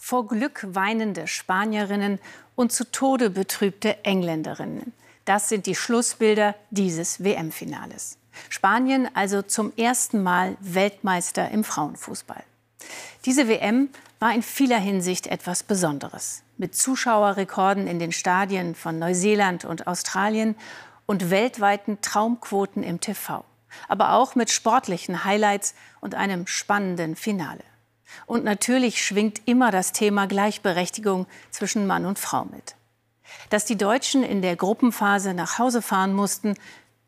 vor 0.00 0.26
Glück 0.26 0.66
weinende 0.66 1.28
Spanierinnen 1.28 2.18
und 2.56 2.72
zu 2.72 2.90
Tode 2.90 3.28
betrübte 3.28 4.02
Engländerinnen. 4.04 4.94
Das 5.26 5.50
sind 5.50 5.66
die 5.66 5.74
Schlussbilder 5.76 6.56
dieses 6.70 7.22
WM-Finales. 7.22 8.16
Spanien 8.48 9.08
also 9.14 9.42
zum 9.42 9.72
ersten 9.76 10.22
Mal 10.22 10.56
Weltmeister 10.60 11.50
im 11.50 11.62
Frauenfußball. 11.62 12.42
Diese 13.26 13.46
WM 13.46 13.90
war 14.18 14.34
in 14.34 14.42
vieler 14.42 14.78
Hinsicht 14.78 15.26
etwas 15.26 15.62
Besonderes. 15.62 16.42
Mit 16.56 16.74
Zuschauerrekorden 16.74 17.86
in 17.86 17.98
den 17.98 18.12
Stadien 18.12 18.74
von 18.74 18.98
Neuseeland 18.98 19.66
und 19.66 19.86
Australien 19.86 20.56
und 21.04 21.30
weltweiten 21.30 22.00
Traumquoten 22.00 22.82
im 22.82 23.00
TV. 23.00 23.44
Aber 23.86 24.14
auch 24.14 24.34
mit 24.34 24.50
sportlichen 24.50 25.24
Highlights 25.24 25.74
und 26.00 26.14
einem 26.14 26.46
spannenden 26.46 27.16
Finale. 27.16 27.62
Und 28.26 28.44
natürlich 28.44 29.04
schwingt 29.04 29.42
immer 29.46 29.70
das 29.70 29.92
Thema 29.92 30.26
Gleichberechtigung 30.26 31.26
zwischen 31.50 31.86
Mann 31.86 32.06
und 32.06 32.18
Frau 32.18 32.44
mit. 32.44 32.76
Dass 33.50 33.64
die 33.64 33.76
Deutschen 33.76 34.22
in 34.22 34.42
der 34.42 34.56
Gruppenphase 34.56 35.34
nach 35.34 35.58
Hause 35.58 35.82
fahren 35.82 36.14
mussten, 36.14 36.54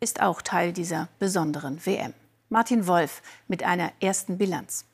ist 0.00 0.20
auch 0.20 0.42
Teil 0.42 0.72
dieser 0.72 1.08
besonderen 1.18 1.84
WM. 1.84 2.12
Martin 2.48 2.86
Wolf 2.86 3.22
mit 3.48 3.62
einer 3.62 3.92
ersten 4.00 4.38
Bilanz. 4.38 4.84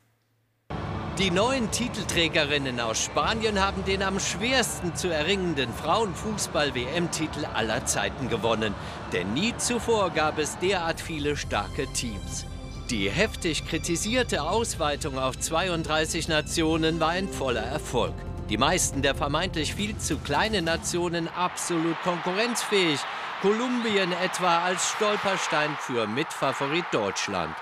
Die 1.19 1.31
neuen 1.31 1.69
Titelträgerinnen 1.71 2.79
aus 2.79 3.03
Spanien 3.03 3.59
haben 3.59 3.83
den 3.83 4.03
am 4.03 4.21
schwersten 4.21 4.95
zu 4.95 5.09
erringenden 5.09 5.73
Frauenfußball-WM-Titel 5.73 7.43
aller 7.53 7.85
Zeiten 7.85 8.29
gewonnen. 8.29 8.73
Denn 9.11 9.33
nie 9.33 9.53
zuvor 9.57 10.11
gab 10.11 10.37
es 10.37 10.57
derart 10.59 11.01
viele 11.01 11.35
starke 11.35 11.87
Teams. 11.87 12.45
Die 12.89 13.07
heftig 13.07 13.67
kritisierte 13.67 14.41
Ausweitung 14.41 15.19
auf 15.19 15.37
32 15.37 16.27
Nationen 16.27 16.99
war 16.99 17.09
ein 17.09 17.29
voller 17.29 17.61
Erfolg. 17.61 18.15
Die 18.49 18.57
meisten 18.57 19.03
der 19.03 19.13
vermeintlich 19.13 19.75
viel 19.75 19.95
zu 19.97 20.17
kleinen 20.17 20.65
Nationen 20.65 21.27
absolut 21.27 22.01
konkurrenzfähig. 22.01 22.99
Kolumbien 23.43 24.11
etwa 24.23 24.63
als 24.63 24.89
Stolperstein 24.89 25.77
für 25.79 26.07
Mitfavorit 26.07 26.85
Deutschland. 26.91 27.55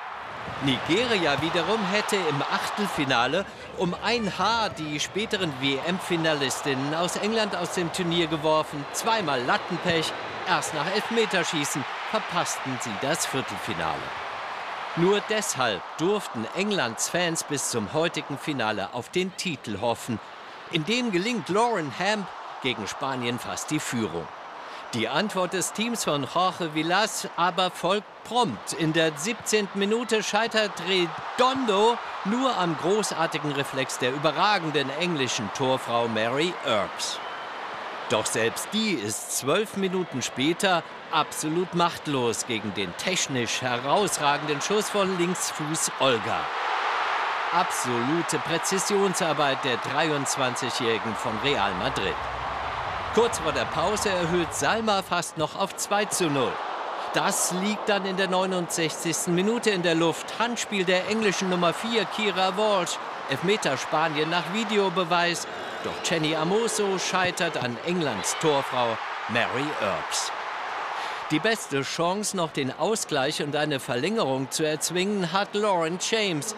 Nigeria 0.64 1.42
wiederum 1.42 1.86
hätte 1.92 2.16
im 2.16 2.42
Achtelfinale 2.42 3.46
um 3.78 3.94
ein 4.02 4.32
Haar 4.40 4.70
die 4.70 4.98
späteren 4.98 5.52
WM-Finalistinnen 5.60 6.96
aus 6.96 7.18
England 7.18 7.54
aus 7.54 7.74
dem 7.74 7.92
Turnier 7.92 8.28
geworfen. 8.28 8.86
Zweimal 8.94 9.44
Lattenpech, 9.44 10.14
erst 10.48 10.74
nach 10.74 10.90
Elfmeterschießen 10.96 11.84
verpassten 12.12 12.78
sie 12.82 12.96
das 13.02 13.26
Viertelfinale. 13.26 14.27
Nur 15.00 15.22
deshalb 15.30 15.84
durften 16.00 16.48
Englands 16.56 17.08
Fans 17.08 17.44
bis 17.44 17.70
zum 17.70 17.94
heutigen 17.94 18.40
Finale 18.40 18.90
auf 18.94 19.10
den 19.10 19.36
Titel 19.38 19.80
hoffen. 19.80 20.20
In 20.72 20.86
dem 20.86 21.12
gelingt 21.12 21.50
Lauren 21.50 21.94
Hamp 22.00 22.26
gegen 22.64 22.88
Spanien 22.88 23.38
fast 23.38 23.70
die 23.70 23.80
Führung. 23.80 24.28
Die 24.96 25.08
Antwort 25.08 25.54
des 25.54 25.74
Teams 25.74 26.04
von 26.04 26.28
Jorge 26.34 26.74
Villas 26.74 27.30
aber 27.36 27.70
folgt 27.70 28.08
prompt. 28.24 28.74
In 28.74 28.92
der 28.92 29.16
17. 29.16 29.68
Minute 29.76 30.24
scheitert 30.24 30.72
Redondo 30.88 31.96
nur 32.26 32.58
am 32.58 32.76
großartigen 32.78 33.52
Reflex 33.52 34.00
der 34.00 34.14
überragenden 34.14 34.90
englischen 35.00 35.48
Torfrau 35.54 36.08
Mary 36.08 36.56
Earps. 36.66 37.20
Doch 38.10 38.26
selbst 38.26 38.70
die 38.72 38.92
ist 38.92 39.38
zwölf 39.38 39.76
Minuten 39.76 40.22
später 40.22 40.82
absolut 41.12 41.74
machtlos 41.74 42.46
gegen 42.48 42.74
den 42.74 42.96
technisch 42.96 43.62
herausragenden 43.62 44.62
Schuss 44.62 44.90
von 44.90 45.18
Linksfuß 45.18 45.92
Olga. 46.00 46.40
Absolute 47.52 48.40
Präzisionsarbeit 48.40 49.58
der 49.66 49.78
23-Jährigen 49.80 51.16
von 51.16 51.38
Real 51.44 51.74
Madrid. 51.76 52.16
Kurz 53.14 53.40
vor 53.40 53.52
der 53.52 53.66
Pause 53.66 54.10
erhöht 54.10 54.54
Salma 54.54 55.02
fast 55.02 55.38
noch 55.38 55.60
auf 55.60 55.76
2 55.76 56.06
zu 56.06 56.30
0. 56.30 56.50
Das 57.14 57.52
liegt 57.64 57.90
dann 57.90 58.06
in 58.06 58.16
der 58.16 58.30
69. 58.30 59.28
Minute 59.34 59.72
in 59.72 59.82
der 59.82 59.96
Luft. 59.96 60.40
Handspiel 60.40 60.86
der 60.86 61.10
englischen 61.10 61.50
Nummer 61.50 61.74
4 61.74 62.06
Kira 62.06 62.56
Walsh. 62.56 62.98
Elfmeter 63.30 63.76
Spanien 63.76 64.30
nach 64.30 64.54
Videobeweis. 64.54 65.48
Doch 65.88 66.12
Jenny 66.12 66.36
Amoso 66.36 67.00
scheitert 67.00 67.56
an 67.56 67.78
Englands 67.86 68.36
Torfrau 68.42 68.98
Mary 69.30 69.66
Earps. 69.82 70.34
Die 71.32 71.40
beste 71.40 71.82
Chance, 71.82 72.36
noch 72.36 72.52
den 72.52 72.78
Ausgleich 72.78 73.42
und 73.42 73.56
eine 73.56 73.80
Verlängerung 73.80 74.52
zu 74.52 74.68
erzwingen, 74.68 75.32
hat 75.32 75.56
Lauren 75.56 75.98
James. 76.02 76.56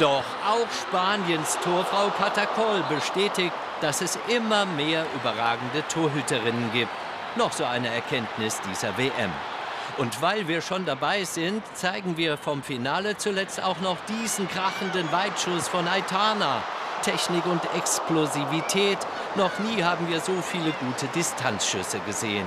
Doch 0.00 0.24
auch 0.44 0.66
Spaniens 0.72 1.56
Torfrau 1.62 2.10
Catacol 2.18 2.82
bestätigt, 2.88 3.52
dass 3.80 4.00
es 4.00 4.18
immer 4.26 4.66
mehr 4.66 5.06
überragende 5.14 5.86
Torhüterinnen 5.86 6.72
gibt. 6.72 6.90
Noch 7.36 7.52
so 7.52 7.64
eine 7.64 7.94
Erkenntnis 7.94 8.60
dieser 8.68 8.98
WM. 8.98 9.30
Und 9.98 10.20
weil 10.20 10.48
wir 10.48 10.62
schon 10.62 10.84
dabei 10.84 11.22
sind, 11.22 11.62
zeigen 11.76 12.16
wir 12.16 12.36
vom 12.38 12.64
Finale 12.64 13.16
zuletzt 13.18 13.62
auch 13.62 13.78
noch 13.82 13.98
diesen 14.08 14.48
krachenden 14.48 15.12
Weitschuss 15.12 15.68
von 15.68 15.86
Aitana. 15.86 16.60
Technik 17.02 17.44
und 17.46 17.62
Explosivität. 17.76 18.98
Noch 19.34 19.58
nie 19.58 19.82
haben 19.82 20.08
wir 20.08 20.20
so 20.20 20.40
viele 20.40 20.72
gute 20.72 21.06
Distanzschüsse 21.08 21.98
gesehen. 22.00 22.46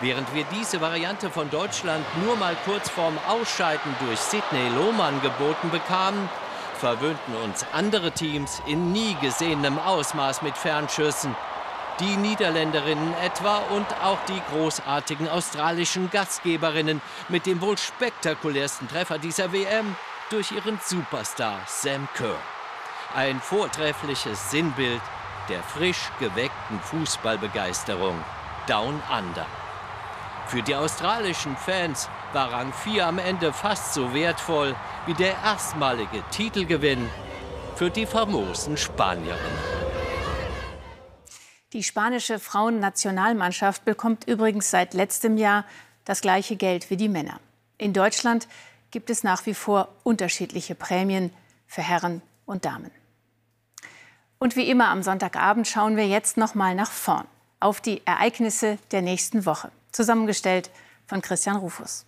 Während 0.00 0.32
wir 0.34 0.44
diese 0.44 0.80
Variante 0.80 1.30
von 1.30 1.50
Deutschland 1.50 2.04
nur 2.24 2.36
mal 2.36 2.56
kurz 2.64 2.88
vorm 2.88 3.18
Ausscheiden 3.28 3.94
durch 4.00 4.18
Sidney 4.18 4.68
Lohmann 4.70 5.20
geboten 5.20 5.70
bekamen, 5.70 6.28
verwöhnten 6.78 7.34
uns 7.44 7.66
andere 7.72 8.10
Teams 8.12 8.62
in 8.66 8.92
nie 8.92 9.14
gesehenem 9.20 9.78
Ausmaß 9.78 10.40
mit 10.40 10.56
Fernschüssen. 10.56 11.36
Die 12.00 12.16
Niederländerinnen 12.16 13.12
etwa 13.22 13.58
und 13.76 13.86
auch 14.02 14.18
die 14.26 14.40
großartigen 14.50 15.28
australischen 15.28 16.08
Gastgeberinnen 16.10 17.02
mit 17.28 17.44
dem 17.44 17.60
wohl 17.60 17.76
spektakulärsten 17.76 18.88
Treffer 18.88 19.18
dieser 19.18 19.52
WM 19.52 19.94
durch 20.30 20.50
ihren 20.52 20.80
Superstar 20.82 21.60
Sam 21.66 22.08
Kerr. 22.14 22.38
Ein 23.14 23.40
vortreffliches 23.40 24.52
Sinnbild 24.52 25.00
der 25.48 25.64
frisch 25.64 26.10
geweckten 26.20 26.78
Fußballbegeisterung 26.78 28.16
Down 28.68 29.02
Under. 29.10 29.46
Für 30.46 30.62
die 30.62 30.76
australischen 30.76 31.56
Fans 31.56 32.08
war 32.32 32.52
Rang 32.52 32.72
4 32.72 33.06
am 33.06 33.18
Ende 33.18 33.52
fast 33.52 33.94
so 33.94 34.14
wertvoll 34.14 34.76
wie 35.06 35.14
der 35.14 35.34
erstmalige 35.42 36.22
Titelgewinn 36.30 37.10
für 37.74 37.90
die 37.90 38.06
famosen 38.06 38.76
Spanierinnen. 38.76 39.58
Die 41.72 41.82
spanische 41.82 42.38
Frauennationalmannschaft 42.38 43.84
bekommt 43.84 44.28
übrigens 44.28 44.70
seit 44.70 44.94
letztem 44.94 45.36
Jahr 45.36 45.64
das 46.04 46.20
gleiche 46.20 46.54
Geld 46.54 46.90
wie 46.90 46.96
die 46.96 47.08
Männer. 47.08 47.40
In 47.76 47.92
Deutschland 47.92 48.46
gibt 48.92 49.10
es 49.10 49.24
nach 49.24 49.46
wie 49.46 49.54
vor 49.54 49.88
unterschiedliche 50.04 50.76
Prämien 50.76 51.32
für 51.66 51.82
Herren 51.82 52.22
und 52.46 52.64
Damen. 52.64 52.99
Und 54.42 54.56
wie 54.56 54.70
immer 54.70 54.88
am 54.88 55.02
Sonntagabend 55.02 55.68
schauen 55.68 55.98
wir 55.98 56.08
jetzt 56.08 56.38
noch 56.38 56.54
mal 56.54 56.74
nach 56.74 56.90
vorn 56.90 57.26
auf 57.60 57.82
die 57.82 58.00
Ereignisse 58.06 58.78
der 58.90 59.02
nächsten 59.02 59.44
Woche, 59.44 59.70
zusammengestellt 59.92 60.70
von 61.06 61.20
Christian 61.20 61.56
Rufus. 61.56 62.06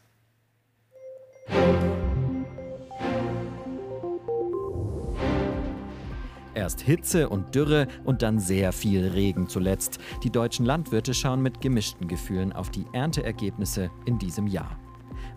Erst 6.54 6.80
Hitze 6.80 7.28
und 7.28 7.54
Dürre 7.54 7.86
und 8.04 8.22
dann 8.22 8.40
sehr 8.40 8.72
viel 8.72 9.08
Regen 9.08 9.50
zuletzt. 9.50 9.98
Die 10.22 10.30
deutschen 10.30 10.64
Landwirte 10.64 11.12
schauen 11.12 11.42
mit 11.42 11.60
gemischten 11.60 12.08
Gefühlen 12.08 12.54
auf 12.54 12.70
die 12.70 12.86
Ernteergebnisse 12.94 13.90
in 14.06 14.18
diesem 14.18 14.46
Jahr. 14.46 14.78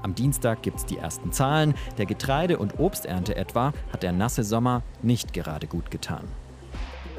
Am 0.02 0.16
Dienstag 0.16 0.64
gibt 0.64 0.78
es 0.78 0.86
die 0.86 0.98
ersten 0.98 1.34
Zahlen. 1.34 1.74
Der 1.98 2.06
Getreide- 2.06 2.58
und 2.58 2.80
Obsternte 2.80 3.36
etwa 3.36 3.74
hat 3.92 4.04
der 4.04 4.14
nasse 4.14 4.46
Sommer 4.46 4.82
nicht 5.02 5.34
gerade 5.34 5.68
gut 5.68 5.92
getan. 5.92 6.26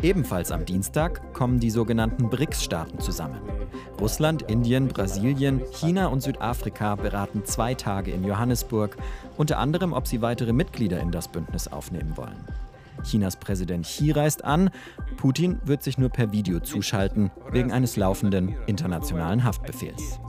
Ebenfalls 0.03 0.53
am 0.53 0.65
Dienstag 0.65 1.33
kommen 1.33 1.59
die 1.59 1.71
sogenannten 1.71 2.29
BRICS-Staaten 2.29 3.01
zusammen. 3.01 3.41
Russland, 3.99 4.43
Indien, 4.43 4.89
Brasilien, 4.89 5.63
China 5.73 6.09
und 6.09 6.23
Südafrika 6.23 6.97
beraten 6.97 7.45
zwei 7.47 7.75
Tage 7.75 8.11
in 8.11 8.23
Johannesburg, 8.23 8.97
unter 9.39 9.59
anderem, 9.59 9.95
ob 9.95 10.07
sie 10.07 10.21
weitere 10.21 10.53
Mitglieder 10.53 11.01
in 11.01 11.13
das 11.13 11.29
Bündnis 11.29 11.69
aufnehmen 11.69 12.17
wollen. 12.17 12.45
Chinas 13.05 13.37
Präsident 13.37 13.87
Xi 13.87 14.11
reist 14.11 14.45
an. 14.45 14.71
Putin 15.17 15.61
wird 15.65 15.83
sich 15.83 15.97
nur 15.97 16.11
per 16.11 16.33
Video 16.33 16.61
zuschalten, 16.61 17.31
wegen 17.51 17.73
eines 17.73 17.97
laufenden 17.97 18.55
internationalen 18.67 19.45
Haftbefehls. 19.45 20.21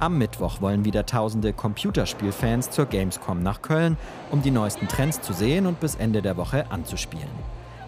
Am 0.00 0.18
Mittwoch 0.18 0.60
wollen 0.60 0.84
wieder 0.84 1.06
tausende 1.06 1.52
Computerspielfans 1.52 2.70
zur 2.70 2.86
Gamescom 2.86 3.42
nach 3.42 3.62
Köln, 3.62 3.96
um 4.30 4.42
die 4.42 4.50
neuesten 4.50 4.88
Trends 4.88 5.20
zu 5.22 5.32
sehen 5.32 5.66
und 5.66 5.80
bis 5.80 5.94
Ende 5.94 6.20
der 6.20 6.36
Woche 6.36 6.70
anzuspielen. 6.70 7.30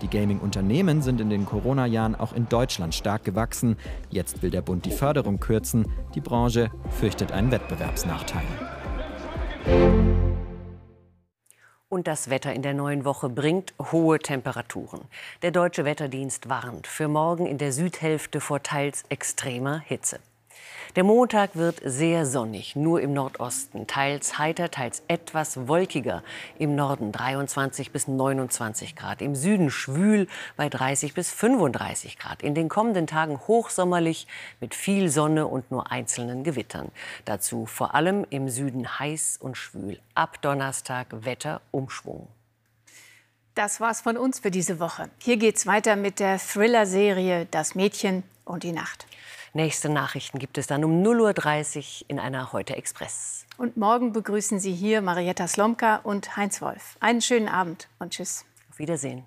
Die 0.02 0.08
Gaming-Unternehmen 0.08 1.02
sind 1.02 1.20
in 1.20 1.30
den 1.30 1.44
Corona-Jahren 1.44 2.14
auch 2.14 2.32
in 2.32 2.48
Deutschland 2.48 2.94
stark 2.94 3.24
gewachsen. 3.24 3.76
Jetzt 4.10 4.42
will 4.42 4.50
der 4.50 4.62
Bund 4.62 4.84
die 4.84 4.90
Förderung 4.90 5.40
kürzen. 5.40 5.86
Die 6.14 6.20
Branche 6.20 6.70
fürchtet 6.90 7.32
einen 7.32 7.50
Wettbewerbsnachteil. 7.50 8.44
Und 11.88 12.06
das 12.06 12.28
Wetter 12.28 12.52
in 12.52 12.62
der 12.62 12.74
neuen 12.74 13.04
Woche 13.04 13.28
bringt 13.28 13.72
hohe 13.92 14.18
Temperaturen. 14.18 15.00
Der 15.42 15.50
deutsche 15.50 15.84
Wetterdienst 15.84 16.48
warnt 16.48 16.86
für 16.86 17.08
morgen 17.08 17.46
in 17.46 17.58
der 17.58 17.72
Südhälfte 17.72 18.40
vor 18.40 18.62
teils 18.62 19.04
extremer 19.08 19.80
Hitze. 19.80 20.20
Der 20.98 21.04
Montag 21.04 21.54
wird 21.54 21.80
sehr 21.84 22.26
sonnig, 22.26 22.74
nur 22.74 23.00
im 23.00 23.12
Nordosten, 23.12 23.86
teils 23.86 24.36
heiter, 24.36 24.68
teils 24.68 25.04
etwas 25.06 25.68
wolkiger. 25.68 26.24
Im 26.58 26.74
Norden 26.74 27.12
23 27.12 27.92
bis 27.92 28.08
29 28.08 28.96
Grad, 28.96 29.22
im 29.22 29.36
Süden 29.36 29.70
schwül 29.70 30.26
bei 30.56 30.68
30 30.68 31.14
bis 31.14 31.30
35 31.30 32.18
Grad. 32.18 32.42
In 32.42 32.56
den 32.56 32.68
kommenden 32.68 33.06
Tagen 33.06 33.38
hochsommerlich 33.38 34.26
mit 34.58 34.74
viel 34.74 35.08
Sonne 35.08 35.46
und 35.46 35.70
nur 35.70 35.92
einzelnen 35.92 36.42
Gewittern. 36.42 36.90
Dazu 37.24 37.66
vor 37.66 37.94
allem 37.94 38.26
im 38.30 38.48
Süden 38.48 38.98
heiß 38.98 39.38
und 39.40 39.56
schwül. 39.56 40.00
Ab 40.16 40.42
Donnerstag 40.42 41.06
Wetterumschwung. 41.12 42.26
Das 43.54 43.80
war's 43.80 44.00
von 44.00 44.16
uns 44.16 44.40
für 44.40 44.50
diese 44.50 44.80
Woche. 44.80 45.10
Hier 45.18 45.36
geht's 45.36 45.64
weiter 45.64 45.94
mit 45.94 46.18
der 46.18 46.40
Thriller-Serie 46.40 47.46
Das 47.52 47.76
Mädchen 47.76 48.24
und 48.44 48.64
die 48.64 48.72
Nacht. 48.72 49.06
Nächste 49.52 49.88
Nachrichten 49.88 50.38
gibt 50.38 50.58
es 50.58 50.66
dann 50.66 50.84
um 50.84 51.02
0.30 51.02 52.02
Uhr 52.02 52.04
in 52.08 52.18
einer 52.18 52.52
Heute 52.52 52.76
Express. 52.76 53.46
Und 53.56 53.76
morgen 53.76 54.12
begrüßen 54.12 54.60
Sie 54.60 54.72
hier 54.72 55.02
Marietta 55.02 55.48
Slomka 55.48 55.96
und 55.96 56.36
Heinz 56.36 56.60
Wolf. 56.60 56.96
Einen 57.00 57.20
schönen 57.20 57.48
Abend 57.48 57.88
und 57.98 58.12
Tschüss. 58.12 58.44
Auf 58.70 58.78
Wiedersehen. 58.78 59.24